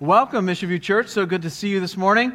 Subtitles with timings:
[0.00, 1.08] Welcome, Mission View Church.
[1.08, 2.30] So good to see you this morning.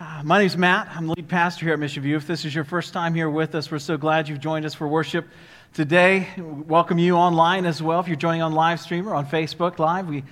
[0.00, 0.88] Uh, my name is Matt.
[0.96, 2.16] I'm the lead pastor here at Mission View.
[2.16, 4.72] If this is your first time here with us, we're so glad you've joined us
[4.72, 5.26] for worship
[5.74, 6.26] today.
[6.38, 8.00] Welcome you online as well.
[8.00, 10.24] If you're joining on live stream or on Facebook Live, we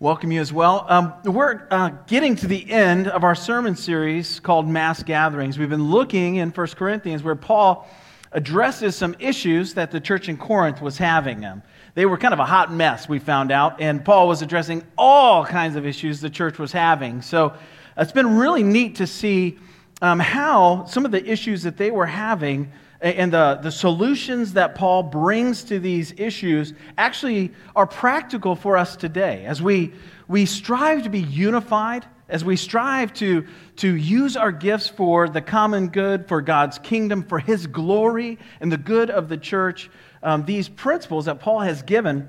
[0.00, 0.86] welcome you as well.
[0.88, 5.58] Um, we're uh, getting to the end of our sermon series called Mass Gatherings.
[5.58, 7.86] We've been looking in 1 Corinthians where Paul
[8.32, 11.44] addresses some issues that the church in Corinth was having.
[11.44, 11.62] Um,
[11.96, 15.46] they were kind of a hot mess, we found out, and Paul was addressing all
[15.46, 17.22] kinds of issues the church was having.
[17.22, 17.54] So
[17.96, 19.58] it's been really neat to see
[20.02, 24.74] um, how some of the issues that they were having and the, the solutions that
[24.74, 29.46] Paul brings to these issues actually are practical for us today.
[29.46, 29.94] As we,
[30.28, 35.40] we strive to be unified, as we strive to, to use our gifts for the
[35.40, 39.88] common good, for God's kingdom, for His glory, and the good of the church,
[40.22, 42.28] um, these principles that Paul has given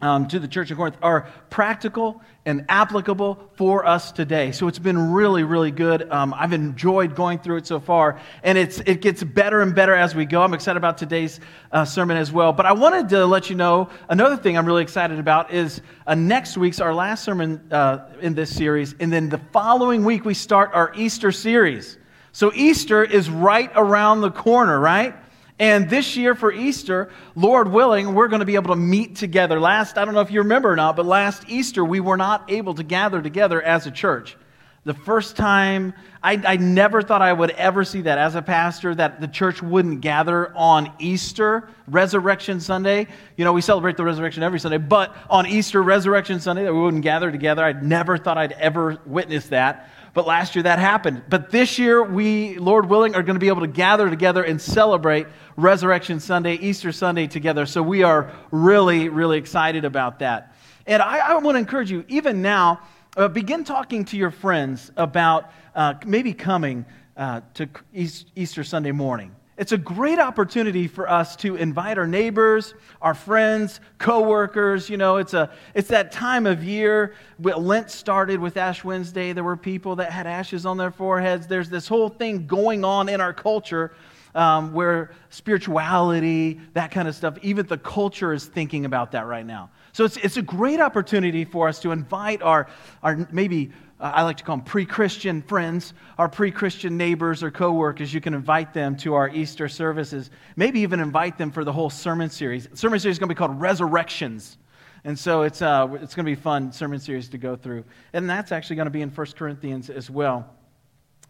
[0.00, 4.52] um, to the church of Corinth are practical and applicable for us today.
[4.52, 6.10] So it's been really, really good.
[6.10, 9.94] Um, I've enjoyed going through it so far, and it's, it gets better and better
[9.94, 10.42] as we go.
[10.42, 11.40] I'm excited about today's
[11.72, 12.52] uh, sermon as well.
[12.52, 16.14] But I wanted to let you know another thing I'm really excited about is uh,
[16.14, 20.34] next week's our last sermon uh, in this series, and then the following week we
[20.34, 21.98] start our Easter series.
[22.32, 25.14] So Easter is right around the corner, right?
[25.58, 29.58] And this year for Easter, Lord willing, we're going to be able to meet together.
[29.58, 32.50] Last, I don't know if you remember or not, but last Easter, we were not
[32.50, 34.36] able to gather together as a church.
[34.84, 35.92] The first time,
[36.22, 39.60] I, I never thought I would ever see that as a pastor, that the church
[39.60, 43.08] wouldn't gather on Easter, Resurrection Sunday.
[43.36, 46.80] You know, we celebrate the resurrection every Sunday, but on Easter, Resurrection Sunday, that we
[46.80, 47.64] wouldn't gather together.
[47.64, 49.90] I never thought I'd ever witness that.
[50.14, 51.22] But last year that happened.
[51.28, 54.60] But this year, we, Lord willing, are going to be able to gather together and
[54.60, 57.66] celebrate Resurrection Sunday, Easter Sunday together.
[57.66, 60.54] So we are really, really excited about that.
[60.86, 62.80] And I, I want to encourage you, even now,
[63.16, 66.86] uh, begin talking to your friends about uh, maybe coming
[67.16, 69.34] uh, to Easter Sunday morning.
[69.58, 74.88] It's a great opportunity for us to invite our neighbors, our friends, coworkers.
[74.88, 77.14] You know, it's, a, it's that time of year.
[77.40, 79.32] Lent started with Ash Wednesday.
[79.32, 81.48] There were people that had ashes on their foreheads.
[81.48, 83.92] There's this whole thing going on in our culture
[84.36, 89.44] um, where spirituality, that kind of stuff, even the culture is thinking about that right
[89.44, 89.70] now.
[89.92, 92.68] So it's, it's a great opportunity for us to invite our,
[93.02, 97.42] our maybe uh, I like to call them pre Christian friends, our pre Christian neighbors
[97.42, 98.14] or coworkers.
[98.14, 100.30] You can invite them to our Easter services.
[100.56, 102.68] Maybe even invite them for the whole sermon series.
[102.68, 104.58] The sermon series is going to be called Resurrections.
[105.04, 107.84] And so it's, uh, it's going to be fun sermon series to go through.
[108.12, 110.48] And that's actually going to be in 1 Corinthians as well.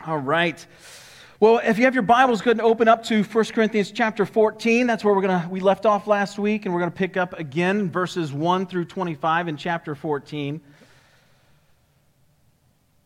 [0.07, 0.65] All right.
[1.41, 4.27] Well, if you have your Bibles, go ahead and open up to 1 Corinthians chapter
[4.27, 4.87] 14.
[4.87, 7.39] That's where we're gonna, we left off last week, and we're going to pick up
[7.39, 10.61] again verses 1 through 25 in chapter 14.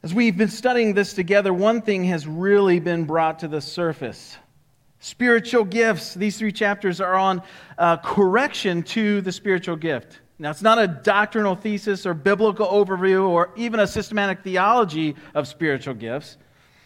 [0.04, 4.36] As we've been studying this together, one thing has really been brought to the surface.
[4.98, 6.14] Spiritual gifts.
[6.14, 7.40] These three chapters are on
[7.78, 10.18] uh, correction to the spiritual gift.
[10.40, 15.46] Now, it's not a doctrinal thesis or biblical overview or even a systematic theology of
[15.46, 16.36] spiritual gifts.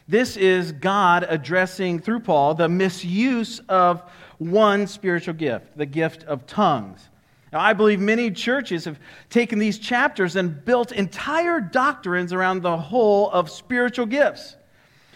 [0.06, 4.02] This is God addressing, through Paul, the misuse of
[4.36, 7.08] one spiritual gift, the gift of tongues.
[7.56, 9.00] Now, I believe many churches have
[9.30, 14.56] taken these chapters and built entire doctrines around the whole of spiritual gifts.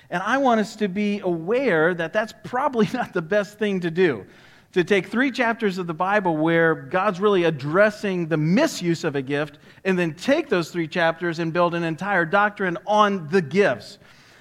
[0.08, 3.90] And I want us to be aware that that's probably not the best thing to
[3.90, 4.24] do.
[4.72, 9.22] To take three chapters of the Bible where God's really addressing the misuse of a
[9.22, 13.98] gift, and then take those three chapters and build an entire doctrine on the gifts.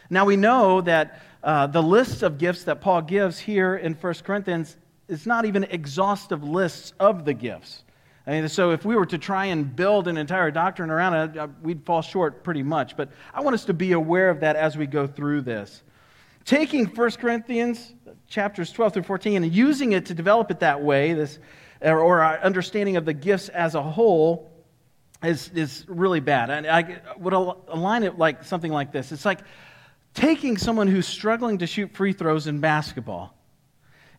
[0.09, 4.13] Now, we know that uh, the list of gifts that Paul gives here in 1
[4.23, 4.77] Corinthians
[5.09, 7.83] is not even exhaustive lists of the gifts.
[8.29, 11.37] I mean, so if we were to try and build an entire doctrine around it,
[11.37, 12.95] uh, we'd fall short pretty much.
[12.95, 15.81] But I want us to be aware of that as we go through this.
[16.45, 17.95] Taking 1 Corinthians
[18.27, 21.39] chapters 12 through 14 and using it to develop it that way, this,
[21.81, 24.51] or our understanding of the gifts as a whole,
[25.23, 26.51] is, is really bad.
[26.51, 29.11] And I would align it like something like this.
[29.11, 29.39] It's like
[30.13, 33.38] taking someone who's struggling to shoot free throws in basketball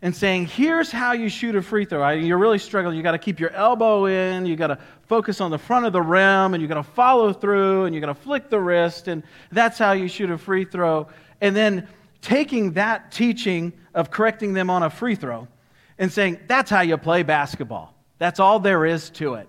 [0.02, 2.08] and saying, here's how you shoot a free throw.
[2.10, 2.96] You're really struggling.
[2.96, 4.46] You got to keep your elbow in.
[4.46, 7.32] You got to focus on the front of the rim, and you got to follow
[7.32, 10.64] through, and you got to flick the wrist, and that's how you shoot a free
[10.64, 11.08] throw.
[11.40, 11.88] And then
[12.22, 15.48] taking that teaching of correcting them on a free throw
[15.98, 17.94] and saying, that's how you play basketball.
[18.18, 19.48] That's all there is to it.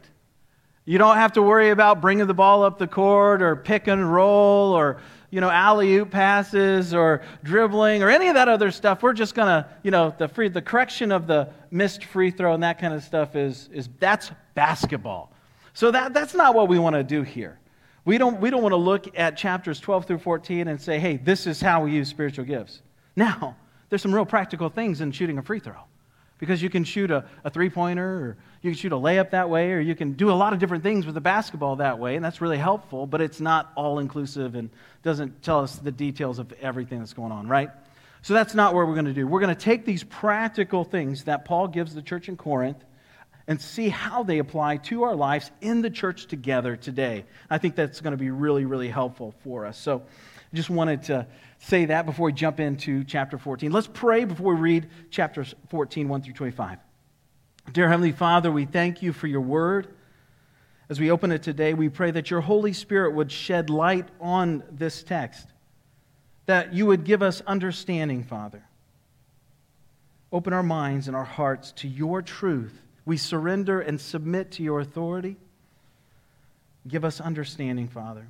[0.85, 4.11] You don't have to worry about bringing the ball up the court or pick and
[4.11, 4.99] roll or
[5.31, 9.01] you know, alley oop passes or dribbling or any of that other stuff.
[9.01, 12.53] We're just going to, you know, the free, the correction of the missed free throw
[12.53, 15.31] and that kind of stuff is, is that's basketball.
[15.73, 17.59] So that, that's not what we want to do here.
[18.03, 21.17] We don't, we don't want to look at chapters 12 through 14 and say, hey,
[21.17, 22.81] this is how we use spiritual gifts.
[23.15, 23.55] Now,
[23.89, 25.75] there's some real practical things in shooting a free throw
[26.41, 29.49] because you can shoot a, a three pointer or you can shoot a layup that
[29.49, 32.15] way or you can do a lot of different things with the basketball that way,
[32.15, 34.71] and that's really helpful, but it's not all inclusive and
[35.03, 37.69] doesn't tell us the details of everything that's going on, right?
[38.23, 39.27] So that's not what we're going to do.
[39.27, 42.83] We're going to take these practical things that Paul gives the church in Corinth
[43.47, 47.25] and see how they apply to our lives in the church together today.
[47.51, 49.77] I think that's going to be really, really helpful for us.
[49.77, 50.03] So
[50.51, 51.27] I just wanted to
[51.61, 53.71] say that before we jump into chapter 14.
[53.71, 56.79] Let's pray before we read chapters 14, 1 through 25.
[57.71, 59.87] Dear Heavenly Father, we thank you for your word.
[60.89, 64.63] As we open it today, we pray that your Holy Spirit would shed light on
[64.71, 65.47] this text,
[66.47, 68.63] that you would give us understanding, Father.
[70.33, 72.81] Open our minds and our hearts to your truth.
[73.05, 75.37] We surrender and submit to your authority.
[76.87, 78.27] Give us understanding, Father.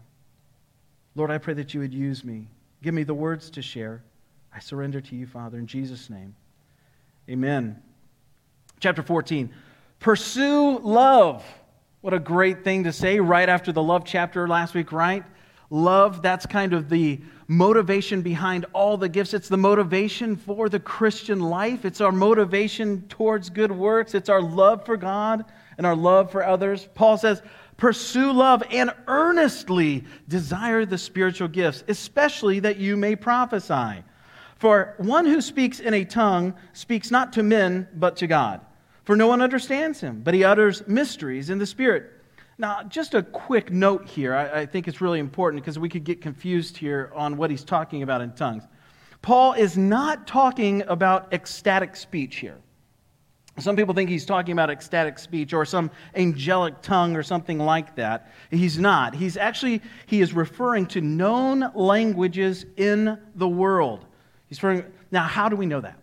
[1.16, 2.48] Lord, I pray that you would use me.
[2.82, 4.04] Give me the words to share.
[4.54, 6.36] I surrender to you, Father, in Jesus' name.
[7.30, 7.82] Amen.
[8.80, 9.52] Chapter 14
[10.00, 11.46] Pursue love.
[12.02, 15.24] What a great thing to say right after the love chapter last week, right?
[15.70, 19.36] Love, that's kind of the motivation behind all the gifts.
[19.36, 21.86] It's the motivation for the Christian life.
[21.86, 24.16] It's our motivation towards good works.
[24.16, 25.46] It's our love for God
[25.78, 26.88] and our love for others.
[26.96, 27.44] Paul says,
[27.82, 34.04] Pursue love and earnestly desire the spiritual gifts, especially that you may prophesy.
[34.58, 38.62] For one who speaks in a tongue speaks not to men, but to God.
[39.04, 42.12] For no one understands him, but he utters mysteries in the Spirit.
[42.60, 44.36] Now, just a quick note here.
[44.36, 47.64] I, I think it's really important because we could get confused here on what he's
[47.64, 48.62] talking about in tongues.
[49.24, 52.60] Paul is not talking about ecstatic speech here.
[53.60, 57.96] Some people think he's talking about ecstatic speech or some angelic tongue or something like
[57.96, 58.32] that.
[58.50, 59.14] He's not.
[59.14, 64.06] He's actually he is referring to known languages in the world.
[64.48, 66.02] He's referring, now how do we know that?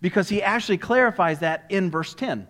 [0.00, 2.46] because he actually clarifies that in verse 10.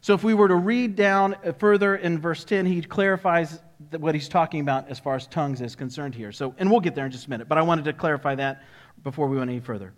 [0.00, 3.60] So if we were to read down further in verse 10, he clarifies
[3.98, 6.32] what he's talking about as far as tongues is concerned here.
[6.32, 8.62] So, and we'll get there in just a minute, but I wanted to clarify that
[9.02, 9.92] before we went any further.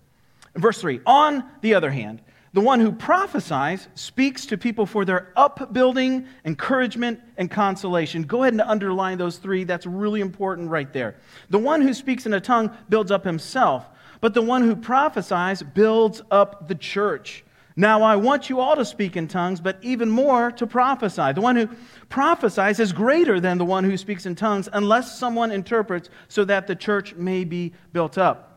[0.56, 2.20] verse 3 On the other hand,
[2.54, 8.22] the one who prophesies speaks to people for their upbuilding, encouragement, and consolation.
[8.22, 9.64] Go ahead and underline those three.
[9.64, 11.16] That's really important right there.
[11.50, 13.84] The one who speaks in a tongue builds up himself,
[14.20, 17.44] but the one who prophesies builds up the church.
[17.74, 21.32] Now I want you all to speak in tongues, but even more to prophesy.
[21.32, 21.68] The one who
[22.08, 26.68] prophesies is greater than the one who speaks in tongues, unless someone interprets, so that
[26.68, 28.53] the church may be built up.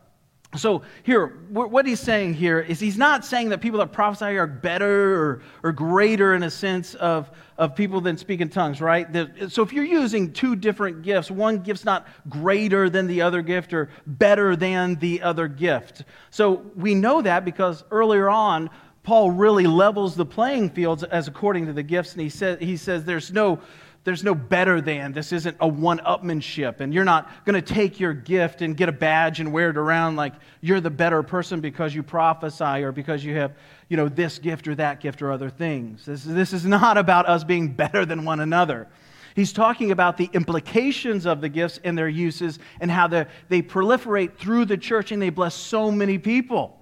[0.56, 4.48] So, here, what he's saying here is he's not saying that people that prophesy are
[4.48, 9.08] better or, or greater in a sense of, of people that speak in tongues, right?
[9.50, 13.74] So, if you're using two different gifts, one gift's not greater than the other gift
[13.74, 16.06] or better than the other gift.
[16.30, 18.70] So, we know that because earlier on,
[19.04, 22.78] Paul really levels the playing fields as according to the gifts, and he says, he
[22.78, 23.60] says there's no
[24.08, 25.12] there's no better than.
[25.12, 26.80] This isn't a one upmanship.
[26.80, 29.76] And you're not going to take your gift and get a badge and wear it
[29.76, 30.32] around like
[30.62, 33.52] you're the better person because you prophesy or because you have,
[33.90, 36.06] you know, this gift or that gift or other things.
[36.06, 38.88] This, this is not about us being better than one another.
[39.36, 44.38] He's talking about the implications of the gifts and their uses and how they proliferate
[44.38, 46.82] through the church and they bless so many people.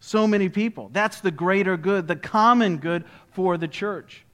[0.00, 0.90] So many people.
[0.92, 4.24] That's the greater good, the common good for the church.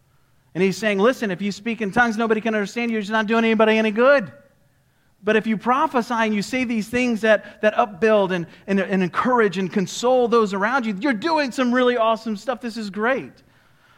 [0.54, 2.94] And he's saying, listen, if you speak in tongues, nobody can understand you.
[2.94, 4.32] You're just not doing anybody any good.
[5.22, 9.02] But if you prophesy and you say these things that, that upbuild and, and, and
[9.02, 12.60] encourage and console those around you, you're doing some really awesome stuff.
[12.60, 13.32] This is great.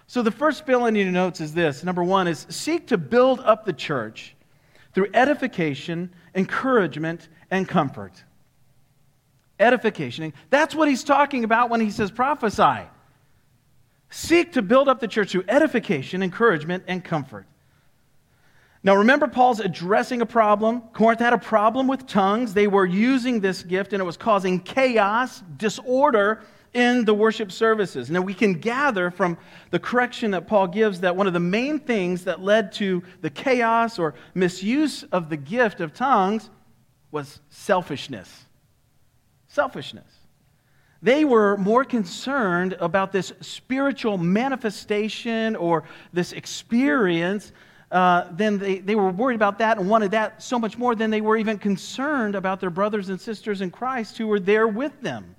[0.06, 1.84] So the first fill in your notes is this.
[1.84, 4.34] Number one is seek to build up the church
[4.92, 8.24] through edification, encouragement, and comfort.
[9.60, 10.32] Edification.
[10.48, 12.88] That's what he's talking about when he says prophesy.
[14.10, 17.46] Seek to build up the church through edification, encouragement, and comfort.
[18.82, 20.80] Now, remember, Paul's addressing a problem.
[20.92, 22.54] Corinth had a problem with tongues.
[22.54, 28.10] They were using this gift, and it was causing chaos, disorder in the worship services.
[28.10, 29.36] Now, we can gather from
[29.70, 33.30] the correction that Paul gives that one of the main things that led to the
[33.30, 36.48] chaos or misuse of the gift of tongues
[37.10, 38.44] was selfishness.
[39.48, 40.19] Selfishness.
[41.02, 47.52] They were more concerned about this spiritual manifestation or this experience
[47.90, 51.10] uh, than they, they were worried about that and wanted that so much more than
[51.10, 55.00] they were even concerned about their brothers and sisters in Christ who were there with
[55.00, 55.34] them.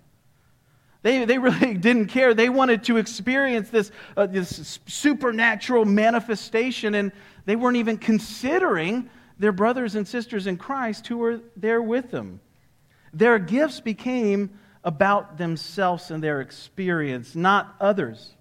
[1.04, 2.34] They, they really didn't care.
[2.34, 7.12] They wanted to experience this, uh, this supernatural manifestation, and
[7.46, 12.40] they weren't even considering their brothers and sisters in Christ who were there with them.
[13.14, 14.52] Their gifts became
[14.84, 18.34] about themselves and their experience, not others.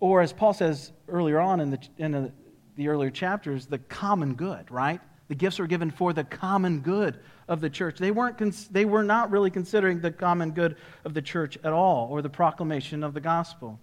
[0.00, 2.32] Or, as Paul says earlier on in the, in
[2.76, 5.00] the, earlier chapters, the common good, right?
[5.28, 7.18] The gifts were given for the common good
[7.48, 7.98] of the church.
[7.98, 11.72] They, weren't cons- they were not really considering the common good of the church at
[11.72, 13.78] all or the proclamation of the gospel.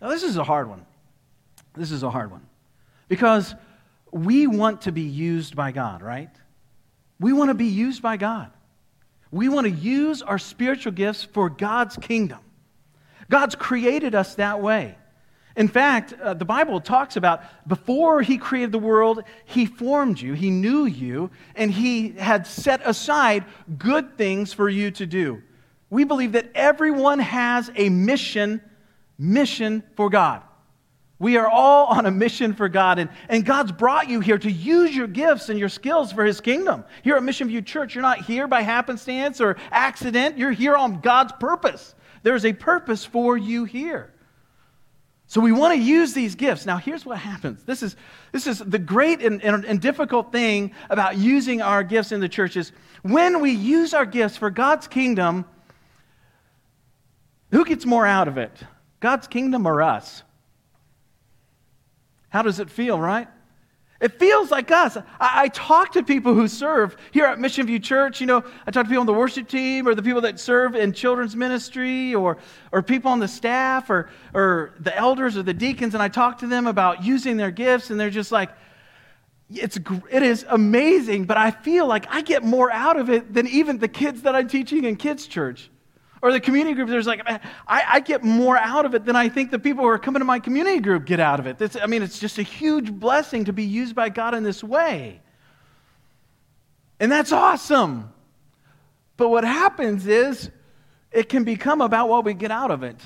[0.00, 0.84] Now, this is a hard one.
[1.74, 2.46] This is a hard one.
[3.08, 3.54] Because
[4.12, 6.30] we want to be used by God, right?
[7.18, 8.50] We want to be used by God.
[9.30, 12.40] We want to use our spiritual gifts for God's kingdom.
[13.28, 14.96] God's created us that way.
[15.56, 20.32] In fact, uh, the Bible talks about before He created the world, He formed you,
[20.32, 23.44] He knew you, and He had set aside
[23.78, 25.42] good things for you to do.
[25.90, 28.60] We believe that everyone has a mission,
[29.18, 30.42] mission for God.
[31.20, 34.50] We are all on a mission for God, and, and God's brought you here to
[34.50, 36.82] use your gifts and your skills for His kingdom.
[37.04, 41.02] Here at Mission View Church, you're not here by happenstance or accident, you're here on
[41.02, 41.94] God's purpose.
[42.22, 44.14] There's a purpose for you here.
[45.26, 46.64] So we want to use these gifts.
[46.64, 47.62] Now, here's what happens.
[47.64, 47.96] This is,
[48.32, 52.30] this is the great and, and, and difficult thing about using our gifts in the
[52.30, 52.72] church is
[53.02, 55.44] when we use our gifts for God's kingdom,
[57.50, 58.52] who gets more out of it?
[59.00, 60.22] God's kingdom or us?
[62.30, 63.28] How does it feel, right?
[64.00, 64.96] It feels like us.
[64.96, 68.18] I, I, talk to people who serve here at Mission View Church.
[68.18, 70.74] You know, I talk to people on the worship team or the people that serve
[70.74, 72.38] in children's ministry or,
[72.72, 76.38] or people on the staff or, or the elders or the deacons, and I talk
[76.38, 78.50] to them about using their gifts, and they're just like,
[79.50, 79.78] it's,
[80.10, 83.78] it is amazing, but I feel like I get more out of it than even
[83.78, 85.70] the kids that I'm teaching in kids' church.
[86.22, 89.30] Or the community group, there's like, I, I get more out of it than I
[89.30, 91.76] think the people who are coming to my community group get out of it.
[91.80, 95.22] I mean, it's just a huge blessing to be used by God in this way.
[96.98, 98.12] And that's awesome.
[99.16, 100.50] But what happens is
[101.10, 102.96] it can become about what we get out of it.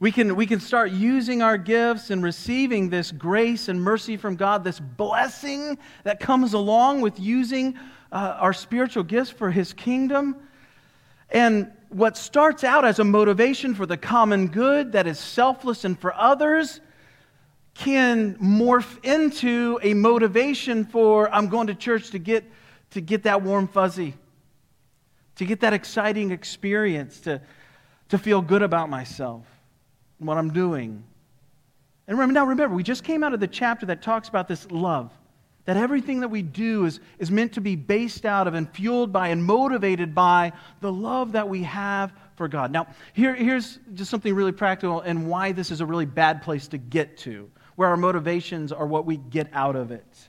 [0.00, 4.36] We can, we can start using our gifts and receiving this grace and mercy from
[4.36, 7.78] God, this blessing that comes along with using
[8.12, 10.36] uh, our spiritual gifts for His kingdom.
[11.34, 15.98] And what starts out as a motivation for the common good that is selfless and
[15.98, 16.80] for others
[17.74, 22.44] can morph into a motivation for I'm going to church to get,
[22.92, 24.14] to get that warm fuzzy,
[25.36, 27.42] to get that exciting experience, to,
[28.10, 29.44] to feel good about myself
[30.20, 31.02] and what I'm doing.
[32.06, 34.70] And remember, now remember, we just came out of the chapter that talks about this
[34.70, 35.10] love.
[35.66, 39.12] That everything that we do is, is meant to be based out of and fueled
[39.12, 42.70] by and motivated by the love that we have for God.
[42.70, 46.68] Now, here, here's just something really practical and why this is a really bad place
[46.68, 50.28] to get to, where our motivations are what we get out of it.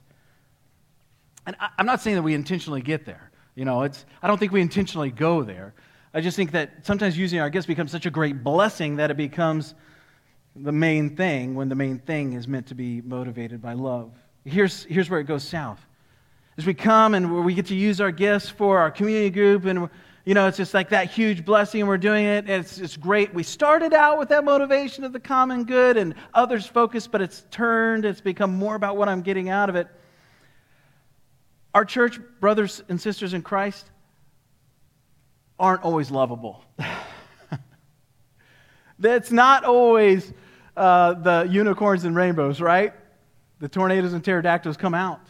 [1.45, 3.29] And I, I'm not saying that we intentionally get there.
[3.55, 5.73] You know, it's, I don't think we intentionally go there.
[6.13, 9.17] I just think that sometimes using our gifts becomes such a great blessing that it
[9.17, 9.75] becomes
[10.55, 14.13] the main thing when the main thing is meant to be motivated by love.
[14.45, 15.85] Here's, here's where it goes south.
[16.57, 19.89] As we come and we get to use our gifts for our community group, and
[20.23, 22.45] you know, it's just like that huge blessing, and we're doing it.
[22.45, 23.33] And it's, it's great.
[23.33, 27.45] We started out with that motivation of the common good and others focused, but it's
[27.51, 29.87] turned, it's become more about what I'm getting out of it.
[31.73, 33.89] Our church, brothers and sisters in Christ,
[35.59, 36.63] aren't always lovable.
[38.99, 40.31] That's not always
[40.77, 42.93] uh, the unicorns and rainbows, right?
[43.65, 45.25] The tornadoes and pterodactyls come out.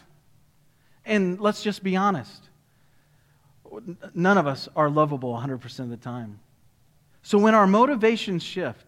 [1.06, 2.50] And let's just be honest
[4.14, 6.38] none of us are lovable 100% of the time.
[7.22, 8.84] So when our motivations shift,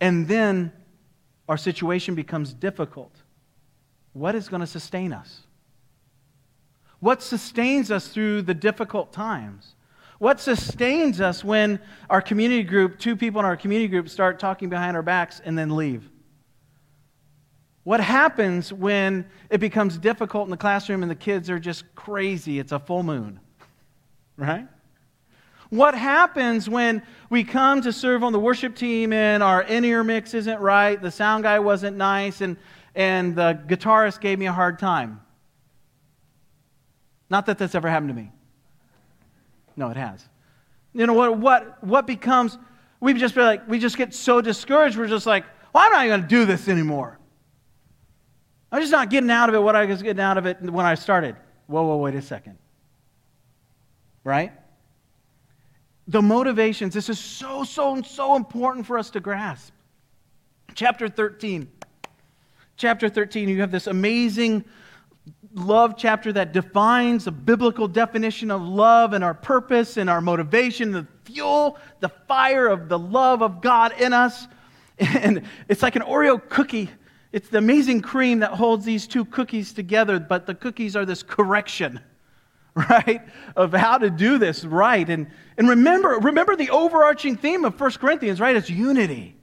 [0.00, 0.70] and then
[1.48, 3.10] our situation becomes difficult,
[4.12, 5.40] what is going to sustain us?
[7.00, 9.74] What sustains us through the difficult times?
[10.20, 14.68] What sustains us when our community group, two people in our community group, start talking
[14.68, 16.08] behind our backs and then leave?
[17.86, 22.58] What happens when it becomes difficult in the classroom and the kids are just crazy?
[22.58, 23.38] It's a full moon,
[24.36, 24.66] right?
[25.70, 30.02] What happens when we come to serve on the worship team and our in ear
[30.02, 32.56] mix isn't right, the sound guy wasn't nice, and,
[32.96, 35.20] and the guitarist gave me a hard time?
[37.30, 38.32] Not that that's ever happened to me.
[39.76, 40.28] No, it has.
[40.92, 41.38] You know what?
[41.38, 42.58] What, what becomes,
[42.98, 46.06] we just be like, we just get so discouraged, we're just like, well, I'm not
[46.08, 47.20] going to do this anymore.
[48.70, 50.84] I'm just not getting out of it what I was getting out of it when
[50.84, 51.36] I started.
[51.66, 52.58] Whoa, whoa, wait a second.
[54.24, 54.52] Right?
[56.08, 59.72] The motivations, this is so, so, so important for us to grasp.
[60.74, 61.68] Chapter 13.
[62.76, 64.64] Chapter 13, you have this amazing
[65.54, 70.92] love chapter that defines a biblical definition of love and our purpose and our motivation,
[70.92, 74.46] the fuel, the fire of the love of God in us.
[74.98, 76.88] And it's like an Oreo cookie.
[77.36, 81.22] It's the amazing cream that holds these two cookies together, but the cookies are this
[81.22, 82.00] correction,
[82.74, 83.20] right,
[83.54, 85.06] of how to do this right.
[85.06, 85.26] And,
[85.58, 88.56] and remember, remember the overarching theme of 1 Corinthians, right?
[88.56, 89.36] It's unity.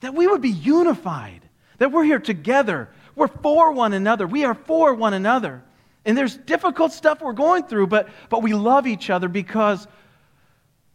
[0.00, 1.42] That we would be unified,
[1.76, 2.88] that we're here together.
[3.14, 4.26] We're for one another.
[4.26, 5.62] We are for one another.
[6.06, 9.86] And there's difficult stuff we're going through, but, but we love each other because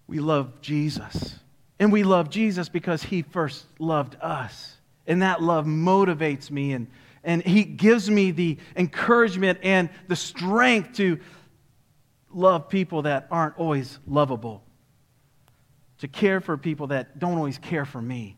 [0.08, 1.36] we love Jesus.
[1.80, 4.78] And we love Jesus because he first loved us.
[5.08, 6.88] And that love motivates me and,
[7.24, 11.20] and he gives me the encouragement and the strength to
[12.34, 14.64] love people that aren't always lovable,
[16.00, 18.38] to care for people that don't always care for me.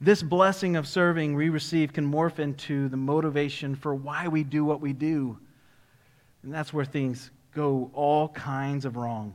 [0.00, 4.64] This blessing of serving we receive can morph into the motivation for why we do
[4.64, 5.38] what we do.
[6.42, 9.34] And that's where things go all kinds of wrong.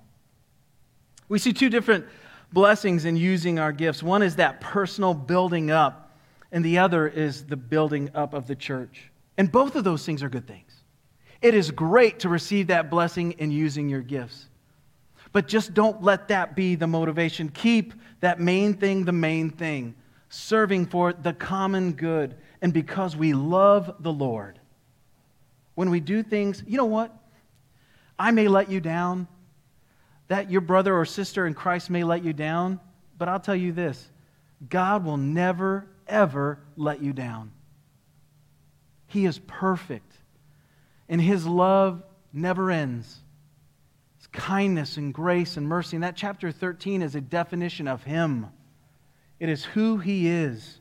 [1.28, 2.06] We see two different
[2.54, 4.04] blessings in using our gifts.
[4.04, 6.18] One is that personal building up,
[6.52, 9.12] and the other is the building up of the church.
[9.38, 10.72] And both of those things are good things.
[11.42, 14.48] It is great to receive that blessing in using your gifts.
[15.34, 17.50] But just don't let that be the motivation.
[17.50, 19.96] Keep that main thing the main thing,
[20.30, 22.36] serving for the common good.
[22.62, 24.60] And because we love the Lord,
[25.76, 27.12] when we do things, you know what?
[28.18, 29.28] I may let you down
[30.34, 32.80] that your brother or sister in Christ may let you down,
[33.20, 34.10] but I'll tell you this
[34.68, 37.52] God will never, ever let you down.
[39.06, 40.12] He is perfect,
[41.08, 42.02] and His love
[42.34, 43.20] never ends.
[44.18, 45.98] His kindness and grace and mercy.
[45.98, 48.48] And that chapter 13 is a definition of Him,
[49.40, 50.80] it is who He is.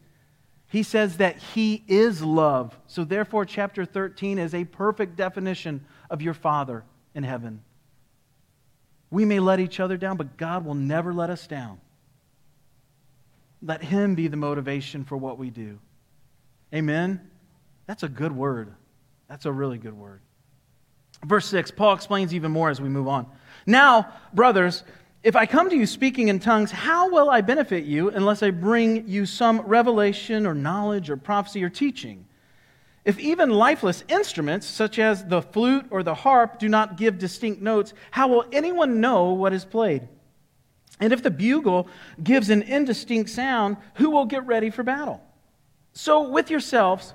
[0.68, 2.78] He says that He is love.
[2.86, 6.84] So, therefore, chapter 13 is a perfect definition of your Father
[7.14, 7.60] in heaven.
[9.12, 11.78] We may let each other down, but God will never let us down.
[13.60, 15.78] Let Him be the motivation for what we do.
[16.74, 17.20] Amen?
[17.86, 18.72] That's a good word.
[19.28, 20.22] That's a really good word.
[21.26, 23.26] Verse 6, Paul explains even more as we move on.
[23.66, 24.82] Now, brothers,
[25.22, 28.50] if I come to you speaking in tongues, how will I benefit you unless I
[28.50, 32.26] bring you some revelation or knowledge or prophecy or teaching?
[33.04, 37.60] If even lifeless instruments, such as the flute or the harp, do not give distinct
[37.60, 40.08] notes, how will anyone know what is played?
[41.00, 41.88] And if the bugle
[42.22, 45.20] gives an indistinct sound, who will get ready for battle?
[45.94, 47.12] So, with yourselves,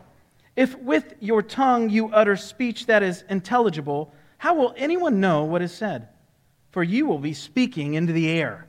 [0.57, 5.61] if with your tongue you utter speech that is intelligible, how will anyone know what
[5.61, 6.09] is said?
[6.71, 8.67] For you will be speaking into the air.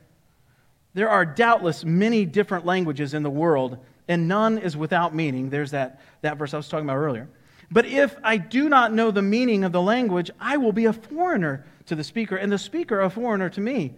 [0.95, 3.79] There are doubtless many different languages in the world
[4.09, 5.51] and none is without meaning.
[5.51, 7.29] There's that, that verse I was talking about earlier.
[7.71, 10.93] But if I do not know the meaning of the language, I will be a
[10.93, 13.95] foreigner to the speaker, and the speaker a foreigner to me.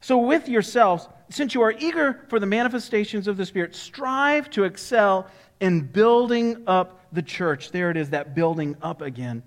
[0.00, 4.64] So, with yourselves, since you are eager for the manifestations of the Spirit, strive to
[4.64, 5.28] excel
[5.60, 7.70] in building up the church.
[7.70, 9.42] There it is, that building up again.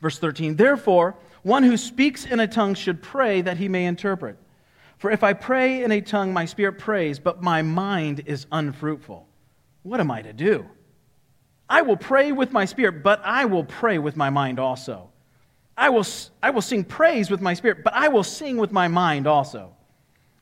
[0.00, 4.36] Verse 13 Therefore, one who speaks in a tongue should pray that he may interpret.
[4.98, 9.26] For if I pray in a tongue, my spirit prays, but my mind is unfruitful.
[9.84, 10.66] What am I to do?
[11.68, 15.10] I will pray with my spirit, but I will pray with my mind also.
[15.76, 16.06] I will,
[16.42, 19.76] I will sing praise with my spirit, but I will sing with my mind also.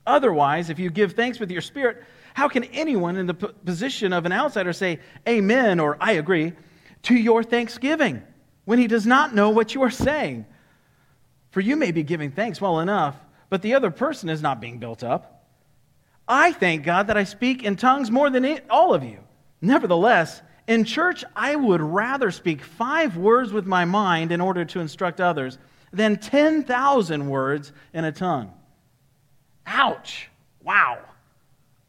[0.06, 4.24] Otherwise, if you give thanks with your spirit, how can anyone in the position of
[4.24, 6.52] an outsider say, Amen or I agree,
[7.02, 8.22] to your thanksgiving
[8.64, 10.46] when he does not know what you are saying?
[11.50, 13.16] For you may be giving thanks well enough
[13.48, 15.44] but the other person is not being built up.
[16.28, 19.18] I thank God that I speak in tongues more than all of you.
[19.60, 24.80] Nevertheless, in church, I would rather speak five words with my mind in order to
[24.80, 25.58] instruct others
[25.92, 28.52] than 10,000 words in a tongue.
[29.66, 30.28] Ouch.
[30.62, 30.98] Wow.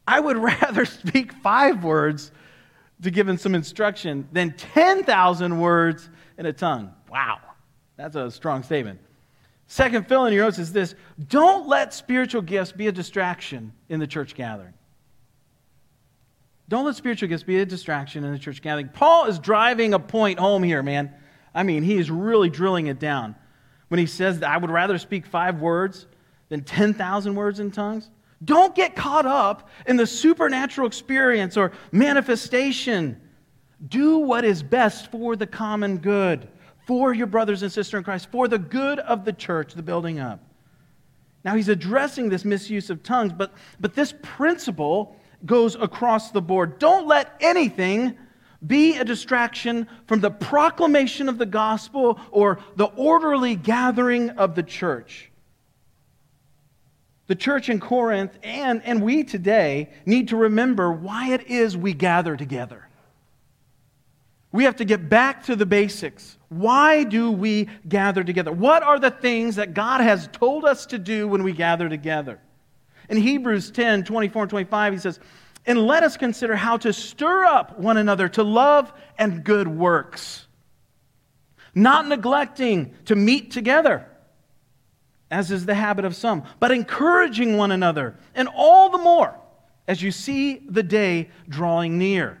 [0.06, 2.30] I would rather speak five words
[3.02, 6.92] to give him some instruction than 10,000 words in a tongue.
[7.10, 7.38] Wow.
[7.96, 9.00] That's a strong statement.
[9.68, 10.94] Second fill in your notes is this
[11.28, 14.72] don't let spiritual gifts be a distraction in the church gathering.
[16.70, 18.88] Don't let spiritual gifts be a distraction in the church gathering.
[18.88, 21.12] Paul is driving a point home here, man.
[21.54, 23.36] I mean, he is really drilling it down
[23.88, 26.06] when he says that I would rather speak five words
[26.48, 28.10] than 10,000 words in tongues.
[28.44, 33.20] Don't get caught up in the supernatural experience or manifestation.
[33.86, 36.48] Do what is best for the common good
[36.88, 40.18] for your brothers and sisters in Christ, for the good of the church, the building
[40.18, 40.40] up.
[41.44, 46.78] Now, he's addressing this misuse of tongues, but, but this principle goes across the board.
[46.78, 48.16] Don't let anything
[48.66, 54.62] be a distraction from the proclamation of the gospel or the orderly gathering of the
[54.62, 55.30] church.
[57.26, 61.92] The church in Corinth and, and we today need to remember why it is we
[61.92, 62.87] gather together.
[64.50, 66.38] We have to get back to the basics.
[66.48, 68.52] Why do we gather together?
[68.52, 72.40] What are the things that God has told us to do when we gather together?
[73.10, 75.20] In Hebrews 10 24 and 25, he says,
[75.66, 80.46] And let us consider how to stir up one another to love and good works,
[81.74, 84.06] not neglecting to meet together,
[85.30, 89.38] as is the habit of some, but encouraging one another, and all the more
[89.86, 92.40] as you see the day drawing near.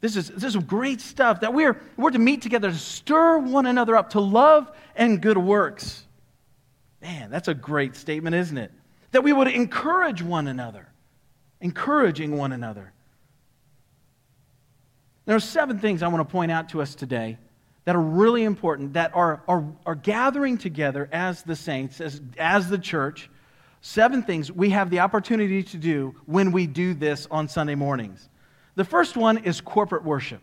[0.00, 3.66] This is, this is great stuff that we're, we're to meet together to stir one
[3.66, 6.04] another up to love and good works.
[7.02, 8.72] Man, that's a great statement, isn't it?
[9.10, 10.88] That we would encourage one another,
[11.60, 12.92] encouraging one another.
[15.26, 17.38] There are seven things I want to point out to us today
[17.84, 22.68] that are really important, that are, are, are gathering together as the saints, as, as
[22.68, 23.30] the church.
[23.80, 28.28] Seven things we have the opportunity to do when we do this on Sunday mornings.
[28.78, 30.40] The first one is corporate worship.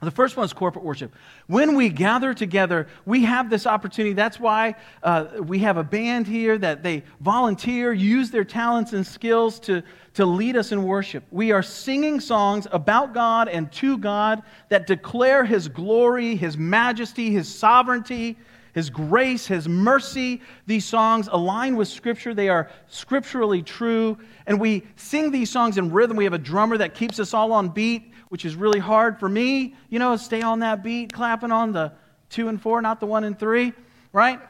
[0.00, 1.14] The first one is corporate worship.
[1.46, 4.12] When we gather together, we have this opportunity.
[4.12, 9.06] That's why uh, we have a band here that they volunteer, use their talents and
[9.06, 11.22] skills to, to lead us in worship.
[11.30, 17.30] We are singing songs about God and to God that declare His glory, His majesty,
[17.30, 18.36] His sovereignty,
[18.72, 20.40] His grace, His mercy.
[20.66, 24.18] These songs align with Scripture, they are scripturally true.
[24.46, 26.16] And we sing these songs in rhythm.
[26.16, 29.28] We have a drummer that keeps us all on beat which is really hard for
[29.28, 31.92] me, you know, stay on that beat, clapping on the
[32.30, 33.74] two and four, not the one and three,
[34.10, 34.40] right?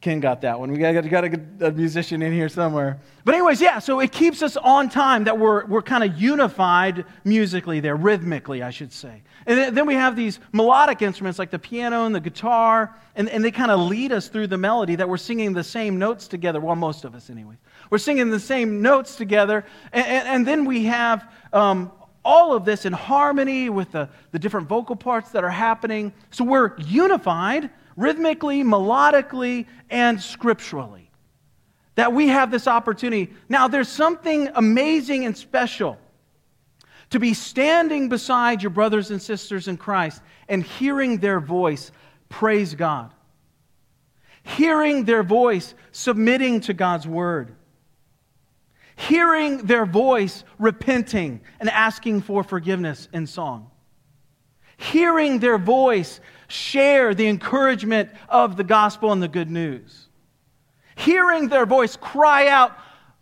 [0.00, 0.72] Ken got that one.
[0.72, 2.98] We got, got a, a musician in here somewhere.
[3.26, 7.04] But, anyways, yeah, so it keeps us on time that we're, we're kind of unified
[7.24, 9.22] musically there, rhythmically, I should say.
[9.46, 13.44] And then, we have these melodic instruments like the piano and the guitar, and, and
[13.44, 16.60] they kind of lead us through the melody that we're singing the same notes together.
[16.60, 17.54] Well, most of us, anyway.
[17.88, 19.64] We're singing the same notes together.
[19.92, 21.92] And, and, and then we have um,
[22.24, 26.12] all of this in harmony with the, the different vocal parts that are happening.
[26.32, 31.10] So we're unified rhythmically, melodically, and scripturally.
[31.94, 33.32] That we have this opportunity.
[33.48, 35.98] Now, there's something amazing and special
[37.10, 41.92] to be standing beside your brothers and sisters in Christ and hearing their voice
[42.28, 43.12] praise God,
[44.42, 47.54] hearing their voice submitting to God's word
[48.96, 53.70] hearing their voice repenting and asking for forgiveness in song.
[54.78, 60.08] Hearing their voice share the encouragement of the gospel and the good news.
[60.96, 62.76] Hearing their voice cry out,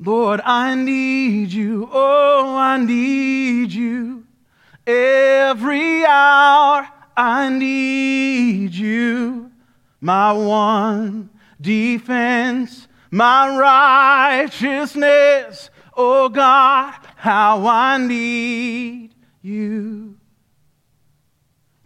[0.05, 1.89] Lord, I need you.
[1.93, 4.27] Oh, I need you.
[4.87, 9.51] Every hour I need you.
[10.01, 13.57] My one defense my
[14.43, 15.71] righteousness.
[15.97, 20.17] Oh God, how I need you.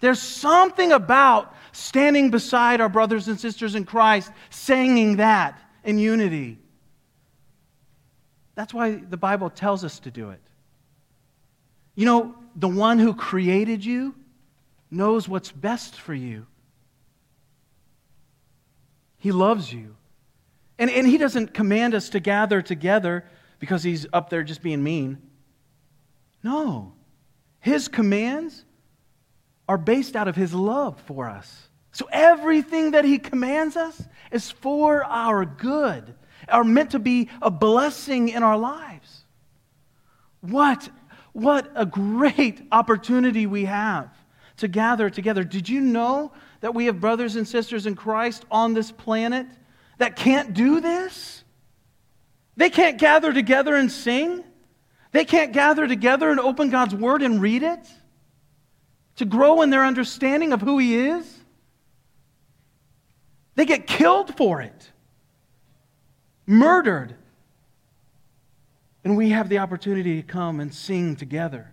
[0.01, 6.59] There's something about standing beside our brothers and sisters in Christ, singing that in unity.
[8.59, 10.41] That's why the Bible tells us to do it.
[11.95, 14.17] You know, the one who created you
[14.91, 16.45] knows what's best for you.
[19.19, 19.95] He loves you.
[20.77, 23.25] And, and he doesn't command us to gather together
[23.61, 25.19] because he's up there just being mean.
[26.43, 26.95] No.
[27.61, 28.65] His commands
[29.69, 31.69] are based out of his love for us.
[31.93, 36.17] So everything that he commands us is for our good,
[36.51, 39.25] are meant to be a blessing in our lives.
[40.41, 40.89] What,
[41.33, 44.11] what a great opportunity we have
[44.59, 45.45] to gather together.
[45.45, 49.47] Did you know that we have brothers and sisters in Christ on this planet
[49.99, 51.45] that can't do this?
[52.57, 54.45] They can't gather together and sing?
[55.13, 57.89] They can't gather together and open God's Word and read it?
[59.17, 61.39] To grow in their understanding of who He is?
[63.55, 64.93] They get killed for it,
[66.49, 67.15] murdered.
[69.05, 71.71] And we have the opportunity to come and sing together.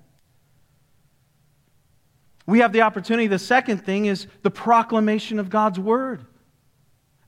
[2.46, 3.28] We have the opportunity.
[3.28, 6.26] The second thing is the proclamation of God's Word.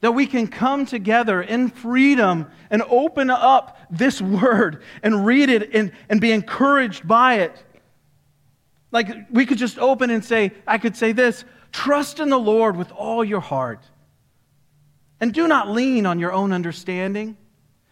[0.01, 5.73] That we can come together in freedom and open up this word and read it
[5.73, 7.63] and, and be encouraged by it.
[8.91, 12.77] Like we could just open and say, I could say this trust in the Lord
[12.77, 13.81] with all your heart.
[15.19, 17.37] And do not lean on your own understanding.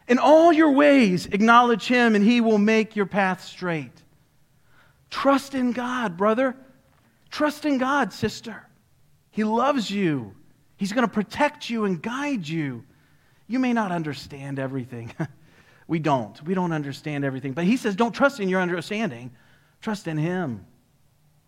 [0.08, 3.92] In all your ways, acknowledge him, and he will make your path straight.
[5.10, 6.56] Trust in God, brother.
[7.32, 8.68] Trust in God, sister.
[9.32, 10.36] He loves you.
[10.78, 12.84] He's going to protect you and guide you.
[13.48, 15.14] You may not understand everything.
[15.88, 16.42] we don't.
[16.44, 17.54] We don't understand everything.
[17.54, 19.32] But he says, don't trust in your understanding,
[19.82, 20.66] trust in him.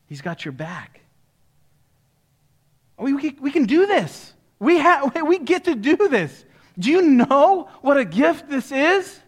[0.08, 1.02] He's got your back.
[2.98, 4.34] We, we, can do this.
[4.60, 6.46] We, have, we get to do this.
[6.78, 9.20] Do you know what a gift this is?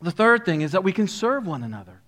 [0.00, 2.00] The third thing is that we can serve one another.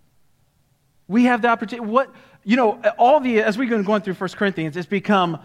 [1.09, 1.89] We have the opportunity.
[1.89, 2.13] What,
[2.45, 5.41] you know, all the, as we've been going through 1 Corinthians, it's become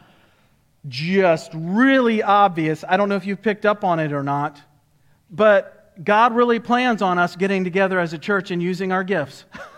[0.87, 2.83] just really obvious.
[2.87, 4.61] I don't know if you've picked up on it or not,
[5.31, 9.45] but God really plans on us getting together as a church and using our gifts.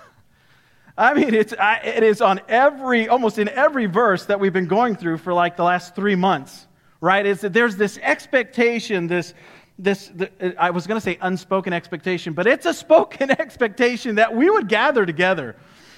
[0.98, 4.96] I mean, it's, it is on every, almost in every verse that we've been going
[4.96, 6.68] through for like the last three months,
[7.02, 7.24] right?
[7.24, 9.36] Is that there's this expectation, this,
[9.78, 14.36] this, the, I was going to say unspoken expectation, but it's a spoken expectation that
[14.36, 15.56] we would gather together,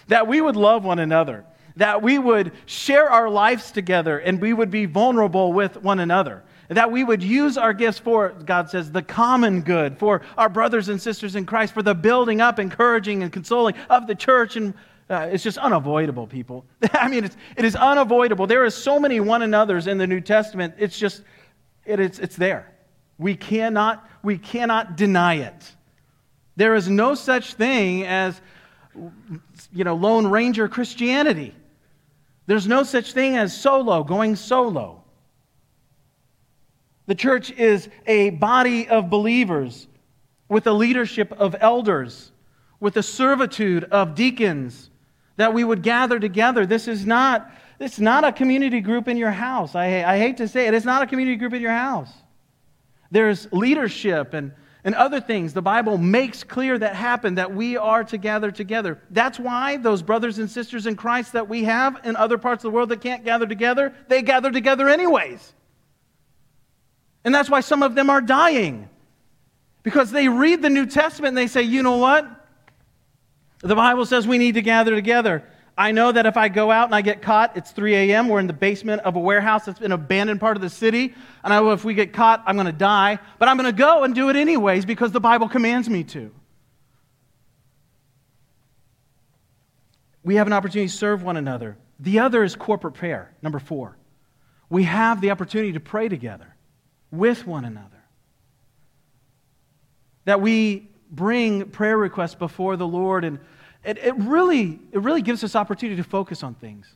[0.07, 1.45] that we would love one another,
[1.77, 6.43] that we would share our lives together, and we would be vulnerable with one another.
[6.67, 10.89] That we would use our gifts for, God says, the common good, for our brothers
[10.89, 14.75] and sisters in Christ, for the building up, encouraging, and consoling of the church and
[15.09, 16.65] uh, it's just unavoidable, people.
[16.93, 18.45] I mean, it's, it is unavoidable.
[18.45, 20.75] There are so many one another's in the New Testament.
[20.77, 21.23] It's just,
[21.85, 22.71] it, it's, it's there.
[23.17, 25.75] We cannot, we cannot deny it.
[26.55, 28.39] There is no such thing as,
[29.73, 31.55] you know, Lone Ranger Christianity.
[32.45, 35.03] There's no such thing as solo, going solo.
[37.07, 39.87] The church is a body of believers
[40.47, 42.31] with a leadership of elders,
[42.79, 44.88] with a servitude of deacons,
[45.39, 46.65] that we would gather together.
[46.65, 47.49] This is not,
[47.79, 49.73] it's not a community group in your house.
[49.73, 52.11] I, I hate to say it, it's not a community group in your house.
[53.09, 54.51] There's leadership and,
[54.83, 59.01] and other things the Bible makes clear that happen, that we are to gather together.
[59.11, 62.71] That's why those brothers and sisters in Christ that we have in other parts of
[62.73, 65.53] the world that can't gather together, they gather together anyways.
[67.23, 68.89] And that's why some of them are dying.
[69.83, 72.38] Because they read the New Testament and they say, you know what?
[73.61, 75.43] The Bible says we need to gather together.
[75.77, 78.39] I know that if I go out and I get caught, it's 3 a.m., we're
[78.39, 81.59] in the basement of a warehouse that's been abandoned part of the city, and I
[81.59, 84.13] know if we get caught, I'm going to die, but I'm going to go and
[84.13, 86.31] do it anyways because the Bible commands me to.
[90.21, 91.77] We have an opportunity to serve one another.
[91.97, 93.97] The other is corporate prayer, number four.
[94.69, 96.55] We have the opportunity to pray together
[97.09, 98.03] with one another.
[100.25, 103.23] That we bring prayer requests before the Lord.
[103.25, 103.39] And
[103.83, 106.87] it, it, really, it really gives us opportunity to focus on things.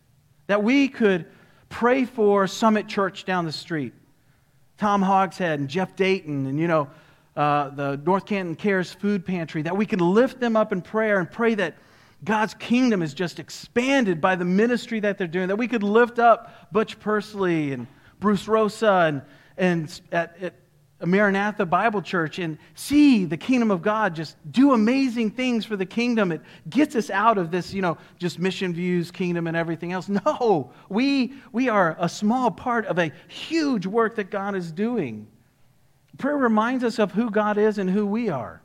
[0.48, 1.26] That we could
[1.70, 3.94] pray for Summit Church down the street,
[4.78, 6.90] Tom Hogshead and Jeff Dayton, and you know,
[7.36, 11.20] uh, the North Canton Cares Food Pantry, that we can lift them up in prayer
[11.20, 11.76] and pray that
[12.24, 16.20] God's kingdom is just expanded by the ministry that they're doing, that we could lift
[16.20, 17.88] up Butch Persley and
[18.20, 19.22] Bruce Rosa and,
[19.58, 20.54] and at, at
[21.08, 25.86] Maranatha Bible Church and see the kingdom of God just do amazing things for the
[25.86, 26.32] kingdom.
[26.32, 30.10] It gets us out of this, you know, just mission views, kingdom, and everything else.
[30.26, 35.28] No, we, we are a small part of a huge work that God is doing.
[36.18, 38.62] Prayer reminds us of who God is and who we are.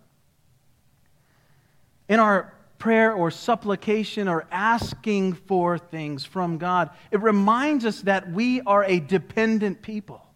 [2.08, 8.30] In our prayer or supplication or asking for things from God, it reminds us that
[8.30, 10.27] we are a dependent people.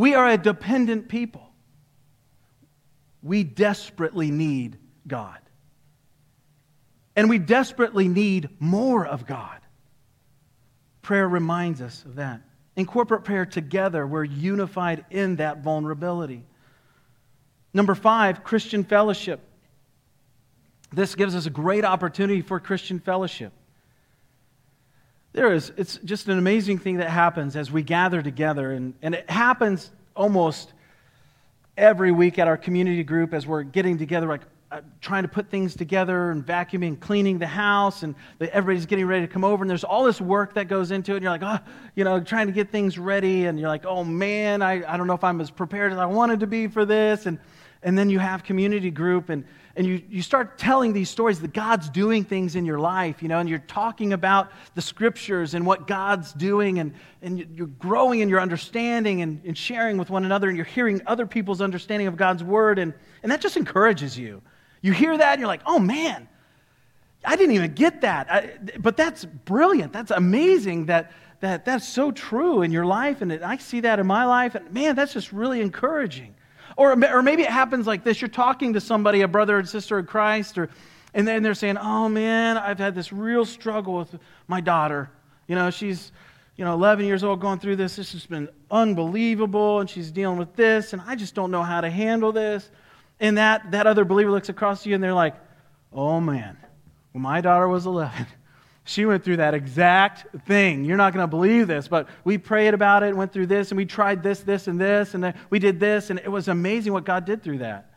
[0.00, 1.46] We are a dependent people.
[3.22, 5.38] We desperately need God.
[7.14, 9.58] And we desperately need more of God.
[11.02, 12.40] Prayer reminds us of that.
[12.76, 16.44] In corporate prayer together, we're unified in that vulnerability.
[17.74, 19.40] Number five, Christian fellowship.
[20.94, 23.52] This gives us a great opportunity for Christian fellowship.
[25.32, 29.14] There is, it's just an amazing thing that happens as we gather together, and, and
[29.14, 30.72] it happens almost
[31.76, 35.48] every week at our community group as we're getting together, like uh, trying to put
[35.48, 39.62] things together and vacuuming, cleaning the house, and the, everybody's getting ready to come over,
[39.62, 41.58] and there's all this work that goes into it, and you're like, oh,
[41.94, 45.06] you know, trying to get things ready, and you're like, oh man, I, I don't
[45.06, 47.38] know if I'm as prepared as I wanted to be for this, and,
[47.84, 49.44] and then you have community group, and
[49.80, 53.28] and you, you start telling these stories that God's doing things in your life, you
[53.28, 58.20] know, and you're talking about the scriptures and what God's doing, and, and you're growing
[58.20, 62.08] in your understanding and, and sharing with one another, and you're hearing other people's understanding
[62.08, 64.42] of God's word, and, and that just encourages you.
[64.82, 66.28] You hear that, and you're like, oh man,
[67.24, 68.30] I didn't even get that.
[68.30, 69.94] I, but that's brilliant.
[69.94, 74.06] That's amazing that, that that's so true in your life, and I see that in
[74.06, 76.34] my life, and man, that's just really encouraging.
[76.80, 79.98] Or, or maybe it happens like this you're talking to somebody, a brother and sister
[79.98, 80.70] in Christ, or,
[81.12, 85.10] and then they're saying, Oh man, I've had this real struggle with my daughter.
[85.46, 86.10] You know, she's
[86.56, 87.96] you know, 11 years old going through this.
[87.96, 91.82] This has been unbelievable, and she's dealing with this, and I just don't know how
[91.82, 92.70] to handle this.
[93.20, 95.34] And that, that other believer looks across to you, and they're like,
[95.92, 96.56] oh man,
[97.12, 98.26] when my daughter was 11,
[98.84, 100.84] she went through that exact thing.
[100.84, 103.76] You're not going to believe this, but we prayed about it, went through this, and
[103.76, 107.04] we tried this, this, and this, and we did this, and it was amazing what
[107.04, 107.90] God did through that.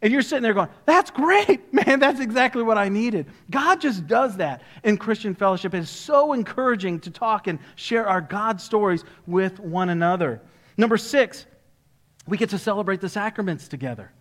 [0.00, 1.98] And you're sitting there going, That's great, man.
[1.98, 3.26] That's exactly what I needed.
[3.50, 5.74] God just does that in Christian fellowship.
[5.74, 10.40] It's so encouraging to talk and share our God stories with one another.
[10.76, 11.46] Number six,
[12.28, 14.12] we get to celebrate the sacraments together.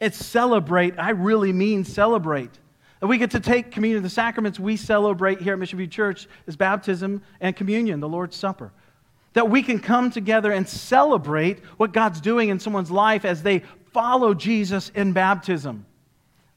[0.00, 2.58] It's celebrate, I really mean celebrate.
[3.00, 4.02] That we get to take communion.
[4.02, 8.36] The sacraments we celebrate here at Mission View Church is baptism and communion, the Lord's
[8.36, 8.72] Supper.
[9.32, 13.62] That we can come together and celebrate what God's doing in someone's life as they
[13.92, 15.86] follow Jesus in baptism.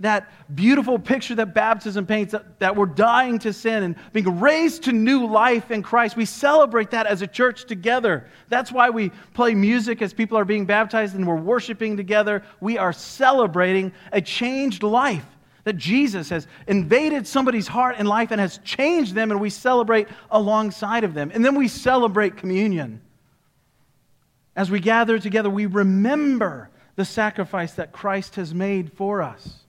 [0.02, 4.84] That beautiful picture that baptism paints that, that we're dying to sin and being raised
[4.84, 6.18] to new life in Christ.
[6.18, 8.28] We celebrate that as a church together.
[8.50, 12.44] That's why we play music as people are being baptized and we're worshiping together.
[12.60, 15.26] We are celebrating a changed life
[15.64, 20.08] that Jesus has invaded somebody's heart and life and has changed them, and we celebrate
[20.30, 21.32] alongside of them.
[21.34, 23.02] And then we celebrate communion.
[24.56, 29.60] As we gather together, we remember the sacrifice that Christ has made for us.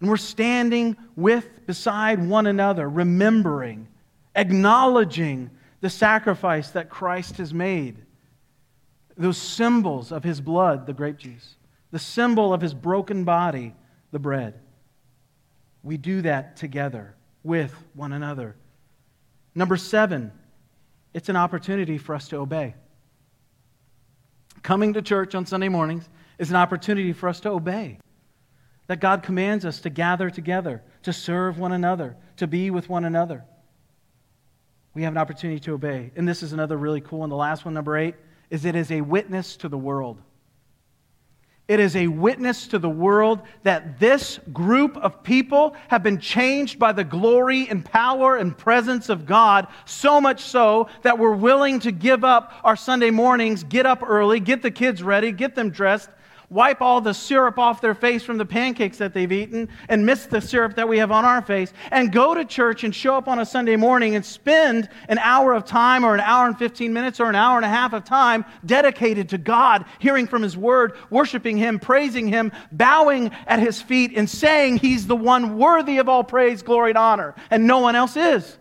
[0.00, 3.88] And we're standing with, beside one another, remembering,
[4.34, 7.96] acknowledging the sacrifice that Christ has made.
[9.16, 11.54] Those symbols of his blood, the grape juice,
[11.92, 13.74] the symbol of his broken body,
[14.14, 14.58] the bread.
[15.82, 18.56] We do that together with one another.
[19.54, 20.32] Number seven,
[21.12, 22.74] it's an opportunity for us to obey
[24.64, 27.98] coming to church on Sunday mornings is an opportunity for us to obey.
[28.88, 33.04] That God commands us to gather together, to serve one another, to be with one
[33.04, 33.44] another.
[34.94, 36.10] We have an opportunity to obey.
[36.16, 37.28] And this is another really cool one.
[37.28, 38.16] The last one, number eight,
[38.50, 40.20] is it is a witness to the world.
[41.66, 46.78] It is a witness to the world that this group of people have been changed
[46.78, 51.80] by the glory and power and presence of God, so much so that we're willing
[51.80, 55.70] to give up our Sunday mornings, get up early, get the kids ready, get them
[55.70, 56.10] dressed,
[56.50, 60.26] wipe all the syrup off their face from the pancakes that they've eaten and miss
[60.26, 63.28] the syrup that we have on our face and go to church and show up
[63.28, 66.92] on a Sunday morning and spend an hour of time or an hour and 15
[66.92, 70.56] minutes or an hour and a half of time dedicated to God, hearing from His
[70.56, 75.98] Word, worshiping Him, praising Him, bowing at His feet, and saying He's the one worthy
[75.98, 78.58] of all praise, glory, and honor, and no one else is.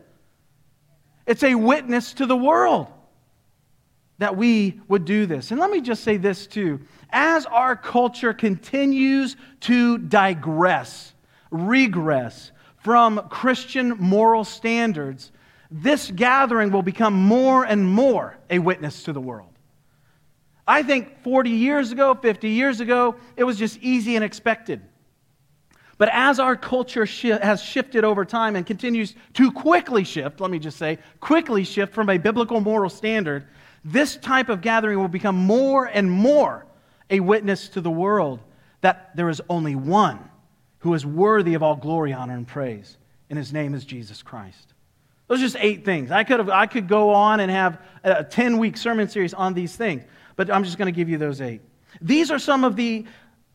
[1.26, 2.88] It's a witness to the world
[4.20, 5.52] that we would do this.
[5.52, 6.80] And let me just say this too
[7.14, 11.14] as our culture continues to digress,
[11.52, 15.32] regress from Christian moral standards,
[15.72, 19.50] this gathering will become more and more a witness to the world.
[20.68, 24.82] I think 40 years ago, 50 years ago, it was just easy and expected.
[25.98, 30.60] But as our culture has shifted over time and continues to quickly shift, let me
[30.60, 33.46] just say, quickly shift from a biblical moral standard,
[33.86, 36.66] this type of gathering will become more and more
[37.10, 38.40] a witness to the world
[38.82, 40.20] that there is only one
[40.80, 42.98] who is worthy of all glory, honor, and praise,
[43.30, 44.74] and his name is Jesus Christ.
[45.28, 46.12] Those are just eight things.
[46.12, 49.54] I could, have, I could go on and have a 10 week sermon series on
[49.54, 50.04] these things,
[50.36, 51.62] but I'm just going to give you those eight.
[52.02, 53.06] These are some of the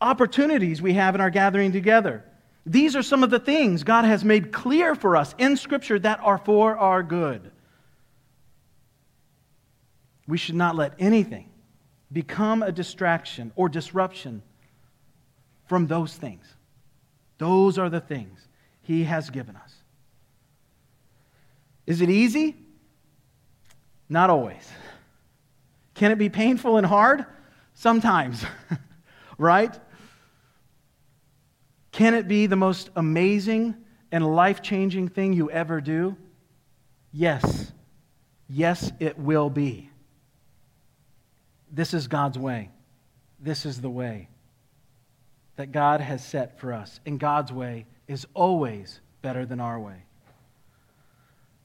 [0.01, 2.25] opportunities we have in our gathering together.
[2.65, 6.19] These are some of the things God has made clear for us in Scripture that
[6.21, 7.51] are for our good.
[10.27, 11.48] We should not let anything
[12.11, 14.41] become a distraction or disruption
[15.67, 16.45] from those things.
[17.37, 18.47] Those are the things
[18.81, 19.73] He has given us.
[21.85, 22.55] Is it easy?
[24.09, 24.67] Not always.
[25.93, 27.25] Can it be painful and hard?
[27.73, 28.43] Sometimes,
[29.37, 29.77] right?
[31.91, 33.75] Can it be the most amazing
[34.11, 36.15] and life changing thing you ever do?
[37.11, 37.71] Yes.
[38.47, 39.88] Yes, it will be.
[41.71, 42.69] This is God's way.
[43.39, 44.29] This is the way
[45.55, 46.99] that God has set for us.
[47.05, 50.03] And God's way is always better than our way.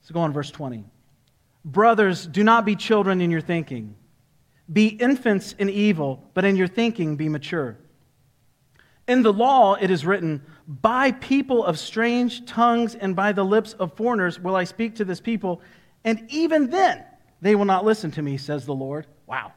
[0.02, 0.84] So go on, verse 20.
[1.64, 3.96] Brothers, do not be children in your thinking.
[4.70, 7.78] Be infants in evil, but in your thinking be mature.
[9.06, 13.74] In the law it is written, By people of strange tongues and by the lips
[13.74, 15.60] of foreigners will I speak to this people,
[16.04, 17.04] and even then
[17.40, 19.06] they will not listen to me, says the Lord.
[19.26, 19.52] Wow.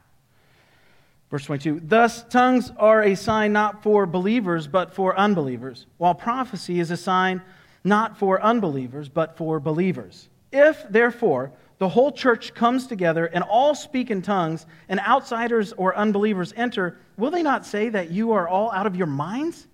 [1.29, 6.79] Verse 22 Thus, tongues are a sign not for believers, but for unbelievers, while prophecy
[6.79, 7.41] is a sign
[7.83, 10.29] not for unbelievers, but for believers.
[10.51, 15.95] If, therefore, the whole church comes together and all speak in tongues, and outsiders or
[15.95, 19.67] unbelievers enter, will they not say that you are all out of your minds?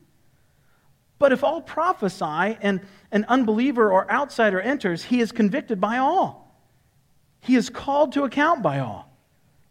[1.19, 2.81] But if all prophesy and
[3.11, 6.53] an unbeliever or outsider enters, he is convicted by all.
[7.39, 9.12] He is called to account by all.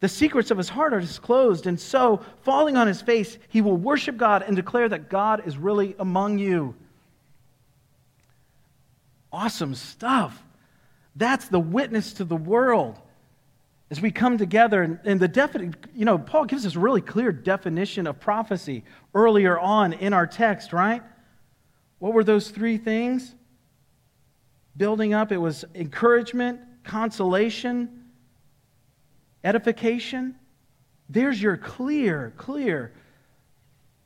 [0.02, 3.76] The secrets of his heart are disclosed, and so, falling on his face, he will
[3.76, 6.74] worship God and declare that God is really among you.
[9.32, 10.42] Awesome stuff.
[11.14, 12.98] That's the witness to the world.
[13.92, 17.00] As we come together, and, and the definite, you know, Paul gives us a really
[17.00, 18.82] clear definition of prophecy
[19.14, 21.04] earlier on in our text, right?
[22.00, 23.36] What were those three things?
[24.76, 28.01] Building up, it was encouragement, consolation,
[29.44, 30.34] edification.
[31.08, 32.92] There's your clear, clear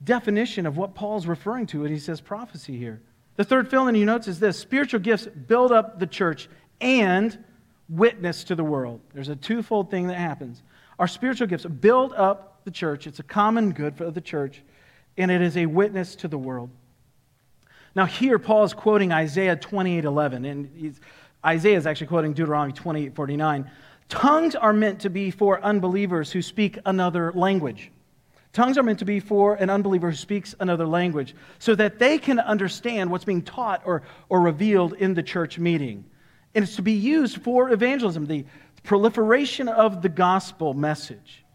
[0.03, 3.01] definition of what Paul's referring to when he says prophecy here.
[3.35, 6.49] The third fill in your notes is this spiritual gifts build up the church
[6.81, 7.37] and
[7.89, 8.99] witness to the world.
[9.13, 10.63] There's a twofold thing that happens.
[10.99, 14.61] Our spiritual gifts build up the church, it's a common good for the church,
[15.17, 16.69] and it is a witness to the world.
[17.95, 20.95] Now, here, Paul is quoting Isaiah 28 11, and
[21.45, 23.71] Isaiah is actually quoting Deuteronomy 28 49.
[24.09, 27.91] Tongues are meant to be for unbelievers who speak another language.
[28.53, 32.17] Tongues are meant to be for an unbeliever who speaks another language so that they
[32.17, 36.05] can understand what's being taught or, or revealed in the church meeting
[36.57, 38.43] and it's to be used for evangelism, the
[38.81, 41.45] proliferation of the gospel message.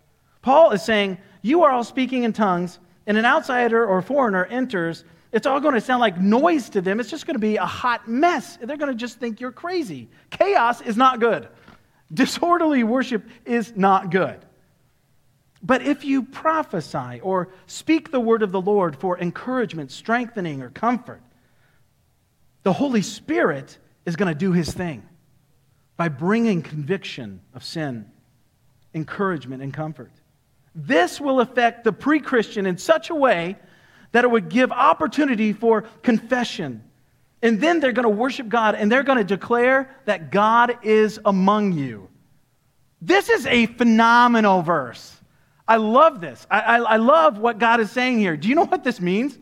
[0.42, 2.78] Paul is saying, You are all speaking in tongues,
[3.08, 5.04] and an outsider or foreigner enters.
[5.32, 7.00] It's all going to sound like noise to them.
[7.00, 8.58] It's just going to be a hot mess.
[8.62, 10.08] They're going to just think you're crazy.
[10.30, 11.48] Chaos is not good.
[12.12, 14.44] Disorderly worship is not good.
[15.62, 20.70] But if you prophesy or speak the word of the Lord for encouragement, strengthening, or
[20.70, 21.22] comfort,
[22.64, 25.02] the Holy Spirit is going to do his thing
[25.96, 28.10] by bringing conviction of sin,
[28.92, 30.10] encouragement, and comfort.
[30.74, 33.56] This will affect the pre Christian in such a way
[34.10, 36.82] that it would give opportunity for confession.
[37.42, 41.18] And then they're going to worship God and they're going to declare that God is
[41.24, 42.08] among you.
[43.00, 45.16] This is a phenomenal verse.
[45.66, 46.46] I love this.
[46.50, 48.36] I, I, I, love what God is saying here.
[48.36, 49.38] Do you know what this means?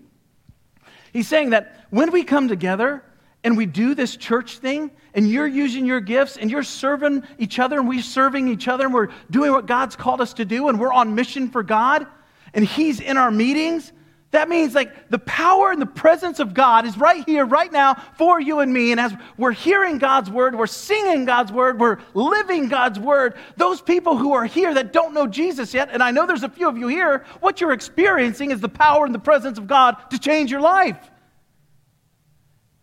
[1.12, 3.03] He's saying that when we come together,
[3.42, 7.59] and we do this church thing, and you're using your gifts, and you're serving each
[7.59, 10.68] other, and we're serving each other, and we're doing what God's called us to do,
[10.68, 12.07] and we're on mission for God,
[12.53, 13.92] and He's in our meetings,
[14.33, 17.95] that means like the power and the presence of God is right here, right now
[18.16, 18.93] for you and me.
[18.93, 23.81] And as we're hearing God's word, we're singing God's word, we're living God's word, those
[23.81, 26.68] people who are here that don't know Jesus yet, and I know there's a few
[26.68, 30.18] of you here, what you're experiencing is the power and the presence of God to
[30.18, 31.11] change your life.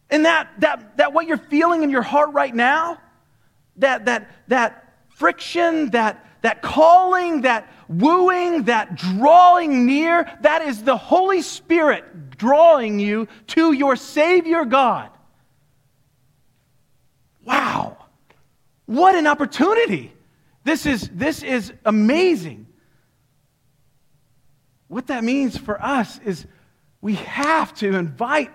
[0.10, 3.00] And that, that, that what you're feeling in your heart right now,
[3.78, 10.96] that, that, that friction, that, that calling, that wooing, that drawing near, that is the
[10.96, 15.10] Holy Spirit drawing you to your Savior God.
[17.44, 17.98] Wow.
[18.86, 20.14] What an opportunity.
[20.64, 22.68] This is, this is amazing.
[24.88, 26.46] What that means for us is
[27.02, 28.52] we have to invite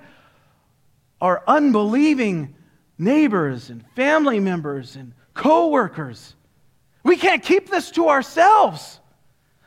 [1.21, 2.55] our unbelieving
[2.97, 6.37] neighbors and family members and coworkers.
[7.03, 9.01] We can't keep this to ourselves.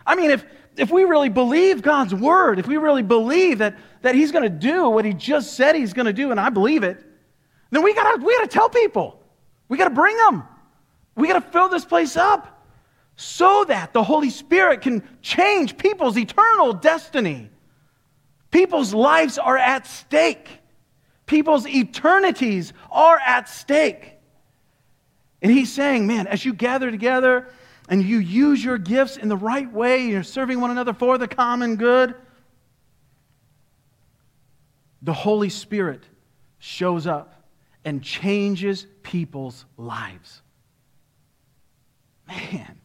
[0.05, 0.45] I mean, if,
[0.77, 4.49] if we really believe God's word, if we really believe that, that He's going to
[4.49, 7.03] do what He just said He's going to do, and I believe it,
[7.71, 9.21] then we got we to tell people.
[9.67, 10.43] We got to bring them.
[11.15, 12.63] We got to fill this place up
[13.15, 17.49] so that the Holy Spirit can change people's eternal destiny.
[18.51, 20.49] People's lives are at stake.
[21.25, 24.14] People's eternities are at stake.
[25.45, 27.47] And he's saying, man, as you gather together
[27.87, 31.27] and you use your gifts in the right way, you're serving one another for the
[31.27, 32.15] common good,
[35.03, 36.03] the Holy Spirit
[36.57, 37.43] shows up
[37.83, 40.41] and changes people's lives.
[42.27, 42.79] Man.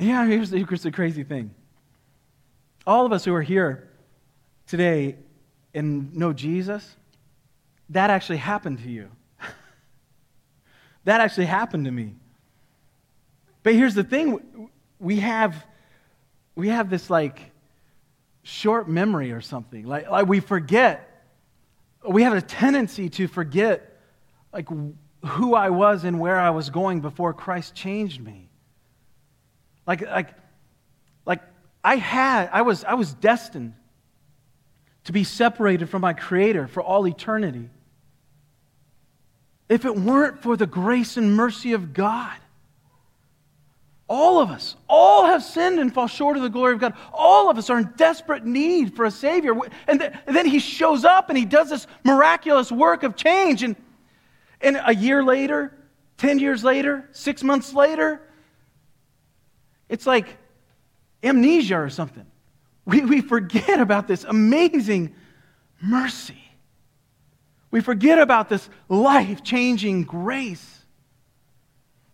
[0.00, 1.54] Yeah, here's the, here's the crazy thing.
[2.88, 3.88] All of us who are here
[4.66, 5.14] today
[5.72, 6.96] and know Jesus,
[7.90, 9.10] that actually happened to you.
[11.08, 12.14] That actually happened to me.
[13.62, 15.66] But here's the thing we have,
[16.54, 17.50] we have this like
[18.42, 19.86] short memory or something.
[19.86, 21.04] Like, like we forget.
[22.06, 23.98] We have a tendency to forget
[24.52, 24.68] like
[25.24, 28.50] who I was and where I was going before Christ changed me.
[29.86, 30.34] Like, like,
[31.24, 31.40] like
[31.82, 33.72] I had, I was, I was destined
[35.04, 37.70] to be separated from my Creator for all eternity.
[39.68, 42.36] If it weren't for the grace and mercy of God,
[44.08, 46.94] all of us, all have sinned and fall short of the glory of God.
[47.12, 49.52] All of us are in desperate need for a Savior.
[49.86, 53.62] And, th- and then He shows up and He does this miraculous work of change.
[53.62, 53.76] And,
[54.62, 55.74] and a year later,
[56.16, 58.22] 10 years later, six months later,
[59.90, 60.38] it's like
[61.22, 62.24] amnesia or something.
[62.86, 65.14] We, we forget about this amazing
[65.82, 66.42] mercy.
[67.70, 70.84] We forget about this life changing grace.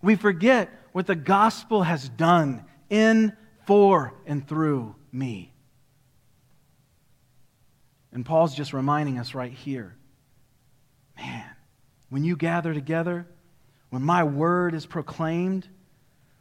[0.02, 3.36] We forget what the gospel has done in,
[3.66, 5.52] for, and through me.
[8.12, 9.96] And Paul's just reminding us right here
[11.16, 11.44] man,
[12.08, 13.26] when you gather together,
[13.90, 15.68] when my word is proclaimed,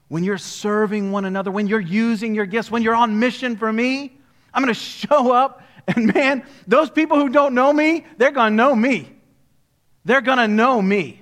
[0.07, 3.71] when you're serving one another, when you're using your gifts, when you're on mission for
[3.71, 4.17] me,
[4.53, 5.63] I'm going to show up.
[5.87, 9.11] And man, those people who don't know me, they're going to know me.
[10.05, 11.21] They're going to know me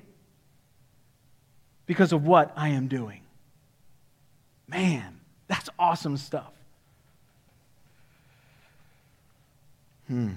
[1.85, 3.21] because of what I am doing.
[4.67, 6.51] Man, that's awesome stuff.
[10.07, 10.33] Hmm.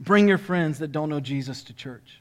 [0.00, 2.20] Bring your friends that don't know Jesus to church.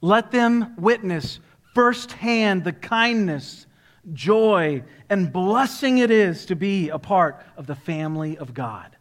[0.00, 1.40] Let them witness
[1.74, 3.66] firsthand the kindness,
[4.12, 8.96] joy, and blessing it is to be a part of the family of God.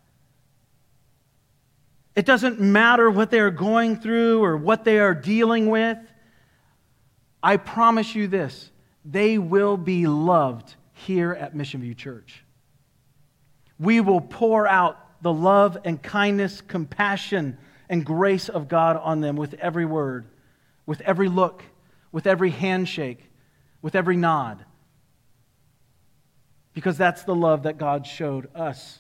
[2.16, 5.98] It doesn't matter what they are going through or what they are dealing with.
[7.42, 8.70] I promise you this
[9.04, 12.44] they will be loved here at Mission View Church.
[13.80, 17.58] We will pour out the love and kindness, compassion,
[17.90, 20.26] and grace of God on them with every word,
[20.86, 21.64] with every look,
[22.12, 23.24] with every handshake,
[23.82, 24.64] with every nod.
[26.74, 29.00] Because that's the love that God showed us.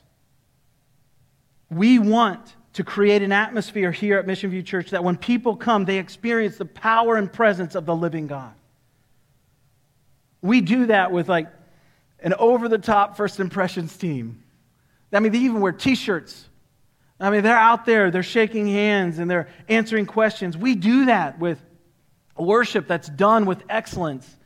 [1.69, 5.85] We want to create an atmosphere here at Mission View Church that when people come,
[5.85, 8.53] they experience the power and presence of the living God.
[10.41, 11.47] We do that with like
[12.19, 14.43] an over the top first impressions team.
[15.13, 16.47] I mean, they even wear t shirts.
[17.19, 20.57] I mean, they're out there, they're shaking hands and they're answering questions.
[20.57, 21.61] We do that with
[22.35, 24.37] worship that's done with excellence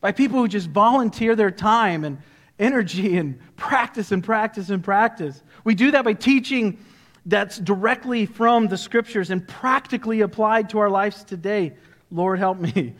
[0.00, 2.18] by people who just volunteer their time and
[2.60, 5.42] energy and practice and practice and practice.
[5.64, 6.78] We do that by teaching
[7.26, 11.74] that's directly from the scriptures and practically applied to our lives today.
[12.10, 12.94] Lord, help me.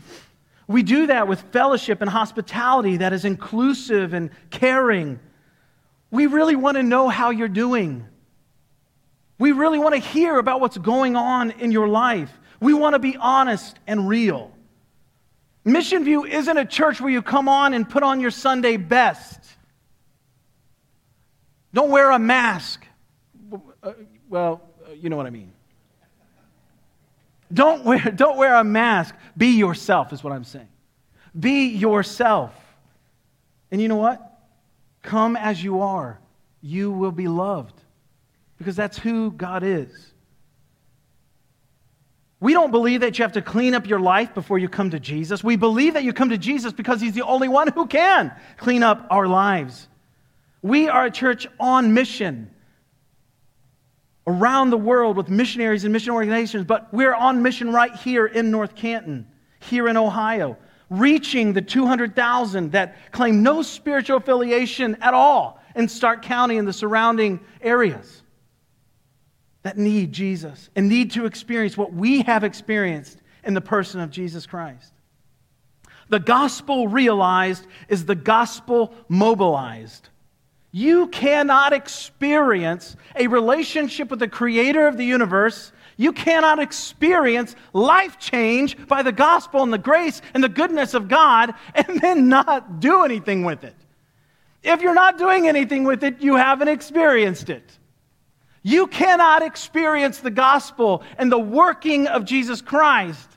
[0.66, 5.18] We do that with fellowship and hospitality that is inclusive and caring.
[6.10, 8.06] We really want to know how you're doing.
[9.38, 12.30] We really want to hear about what's going on in your life.
[12.60, 14.52] We want to be honest and real.
[15.64, 19.39] Mission View isn't a church where you come on and put on your Sunday best.
[21.72, 22.84] Don't wear a mask.
[23.82, 23.92] Uh,
[24.28, 25.52] well, uh, you know what I mean.
[27.52, 29.14] Don't wear, don't wear a mask.
[29.36, 30.68] Be yourself, is what I'm saying.
[31.38, 32.54] Be yourself.
[33.70, 34.38] And you know what?
[35.02, 36.18] Come as you are.
[36.60, 37.80] You will be loved
[38.58, 40.12] because that's who God is.
[42.40, 45.00] We don't believe that you have to clean up your life before you come to
[45.00, 45.44] Jesus.
[45.44, 48.82] We believe that you come to Jesus because He's the only one who can clean
[48.82, 49.88] up our lives.
[50.62, 52.50] We are a church on mission
[54.26, 58.50] around the world with missionaries and mission organizations, but we're on mission right here in
[58.50, 59.26] North Canton,
[59.60, 60.56] here in Ohio,
[60.90, 66.72] reaching the 200,000 that claim no spiritual affiliation at all in Stark County and the
[66.72, 68.22] surrounding areas
[69.62, 74.10] that need Jesus and need to experience what we have experienced in the person of
[74.10, 74.92] Jesus Christ.
[76.08, 80.09] The gospel realized is the gospel mobilized.
[80.72, 85.72] You cannot experience a relationship with the creator of the universe.
[85.96, 91.08] You cannot experience life change by the gospel and the grace and the goodness of
[91.08, 93.74] God and then not do anything with it.
[94.62, 97.78] If you're not doing anything with it, you haven't experienced it.
[98.62, 103.28] You cannot experience the gospel and the working of Jesus Christ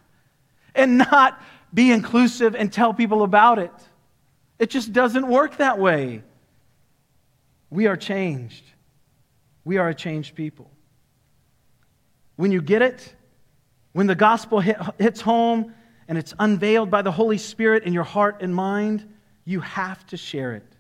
[0.76, 1.42] and not
[1.74, 3.72] be inclusive and tell people about it.
[4.60, 6.22] It just doesn't work that way.
[7.74, 8.64] We are changed.
[9.66, 10.70] We are a changed people.
[12.36, 13.16] When you get it,
[13.94, 15.74] when the gospel hit, hits home
[16.08, 19.12] and it's unveiled by the Holy Spirit in your heart and mind,
[19.44, 20.72] you have to share it.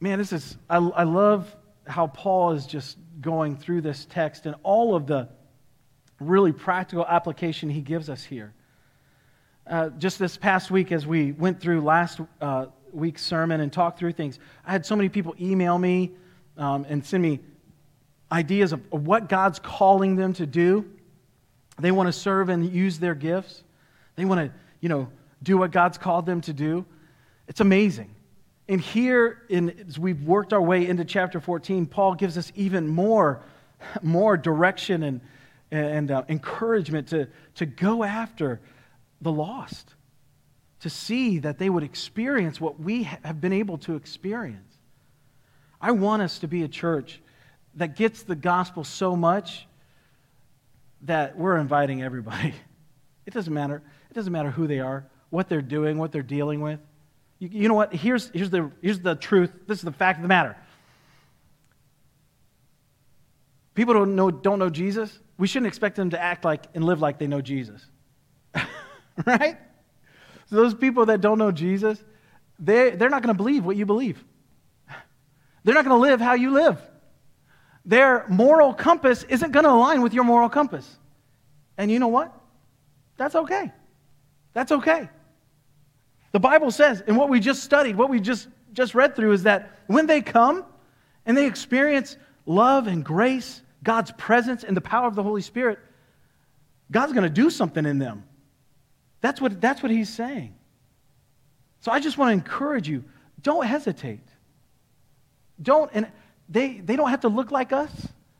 [0.00, 1.54] Man, this is, I, I love
[1.86, 5.28] how Paul is just going through this text and all of the
[6.18, 8.52] really practical application he gives us here.
[9.66, 13.98] Uh, just this past week, as we went through last uh, week's sermon and talked
[13.98, 16.10] through things, I had so many people email me
[16.56, 17.38] um, and send me
[18.32, 20.84] ideas of, what God's calling them to do.
[21.78, 23.62] They want to serve and use their gifts.
[24.16, 25.08] They want to, you know,
[25.42, 26.84] do what God's called them to do.
[27.46, 28.10] It's amazing.
[28.68, 32.88] And here, in, as we've worked our way into chapter 14, Paul gives us even
[32.88, 33.42] more,
[34.02, 35.20] more direction and,
[35.70, 38.60] and uh, encouragement to, to go after
[39.22, 39.94] the lost,
[40.80, 44.76] to see that they would experience what we have been able to experience.
[45.80, 47.20] I want us to be a church
[47.76, 49.66] that gets the gospel so much
[51.02, 52.54] that we're inviting everybody.
[53.24, 53.80] It doesn't matter.
[54.10, 56.80] It doesn't matter who they are, what they're doing, what they're dealing with.
[57.38, 57.94] You, you know what?
[57.94, 59.52] Here's, here's, the, here's the truth.
[59.68, 60.56] This is the fact of the matter.
[63.74, 65.16] People don't know, don't know Jesus.
[65.38, 67.86] We shouldn't expect them to act like and live like they know Jesus.
[69.26, 69.58] right?
[70.46, 72.02] So those people that don't know Jesus,
[72.58, 74.22] they, they're not going to believe what you believe.
[75.64, 76.80] They're not going to live how you live.
[77.84, 80.98] Their moral compass isn't going to align with your moral compass.
[81.76, 82.32] And you know what?
[83.16, 83.72] That's okay.
[84.52, 85.08] That's okay.
[86.32, 89.42] The Bible says, and what we just studied, what we just, just read through, is
[89.44, 90.64] that when they come
[91.26, 95.78] and they experience love and grace, God's presence and the power of the Holy Spirit,
[96.90, 98.24] God's going to do something in them.
[99.22, 100.54] That's what, that's what he's saying.
[101.80, 103.04] So I just want to encourage you
[103.40, 104.20] don't hesitate.
[105.60, 106.08] Don't, and
[106.48, 107.90] they, they don't have to look like us.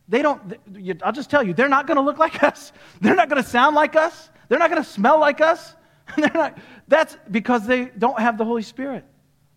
[0.09, 0.59] They don't,
[1.03, 2.73] I'll just tell you, they're not going to look like us.
[3.01, 4.29] They're not going to sound like us.
[4.49, 5.75] They're not going to smell like us.
[6.17, 6.59] they're not,
[6.89, 9.05] that's because they don't have the Holy Spirit.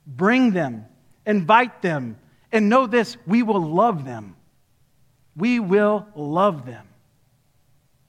[0.08, 0.86] Bring them,
[1.26, 2.18] invite them,
[2.52, 4.36] and know this we will love them.
[5.36, 6.88] We will love them.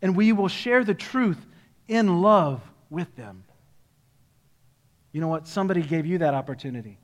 [0.02, 1.38] And we will share the truth
[1.88, 2.60] in love
[2.90, 3.44] with them.
[5.12, 5.46] You know what?
[5.46, 6.98] Somebody gave you that opportunity.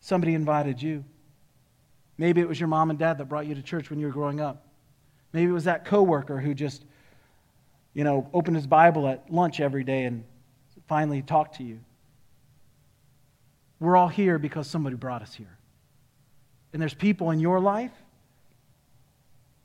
[0.00, 1.04] Somebody invited you.
[2.18, 4.12] Maybe it was your mom and dad that brought you to church when you were
[4.12, 4.66] growing up.
[5.32, 6.84] Maybe it was that coworker who just,
[7.94, 10.24] you know, opened his Bible at lunch every day and
[10.86, 11.80] finally talked to you.
[13.80, 15.58] We're all here because somebody brought us here.
[16.72, 17.90] And there's people in your life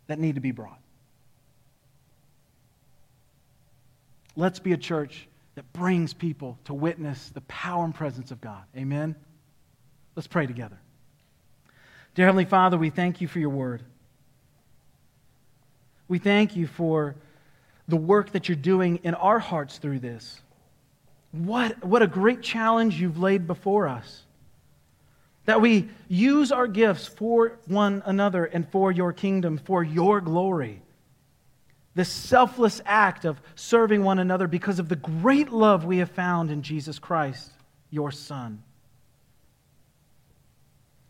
[0.07, 0.79] that need to be brought.
[4.35, 5.27] Let's be a church
[5.57, 8.61] that brings people to witness the power and presence of God.
[8.77, 9.15] Amen?
[10.15, 10.77] Let's pray together.
[12.13, 13.81] Dear Heavenly Father, we thank you for your word.
[16.07, 17.15] We thank you for
[17.87, 20.39] the work that you're doing in our hearts through this.
[21.31, 24.25] What, what a great challenge you've laid before us.
[25.45, 30.83] That we use our gifts for one another and for your kingdom, for your glory.
[31.97, 36.51] This selfless act of serving one another because of the great love we have found
[36.51, 37.49] in Jesus Christ,
[37.89, 38.61] your Son.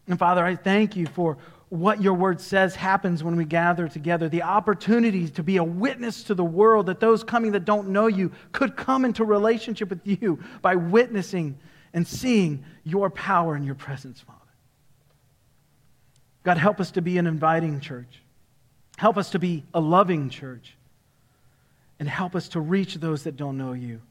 [0.08, 4.30] And Father, I thank you for what your word says happens when we gather together
[4.30, 8.08] the opportunity to be a witness to the world that those coming that don't know
[8.08, 11.60] you could come into relationship with you by witnessing
[11.92, 14.40] and seeing your power and your presence, Father.
[16.44, 18.22] God, help us to be an inviting church.
[18.96, 20.77] Help us to be a loving church.
[22.00, 24.02] And help us to reach those that don't know you.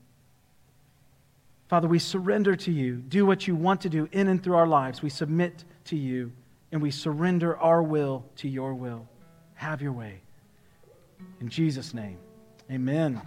[1.69, 2.97] Father, we surrender to you.
[2.97, 5.03] Do what you want to do in and through our lives.
[5.03, 6.33] We submit to you
[6.73, 9.09] and we surrender our will to your will.
[9.55, 10.21] Have your way.
[11.41, 12.19] In Jesus' name,
[12.71, 13.21] amen.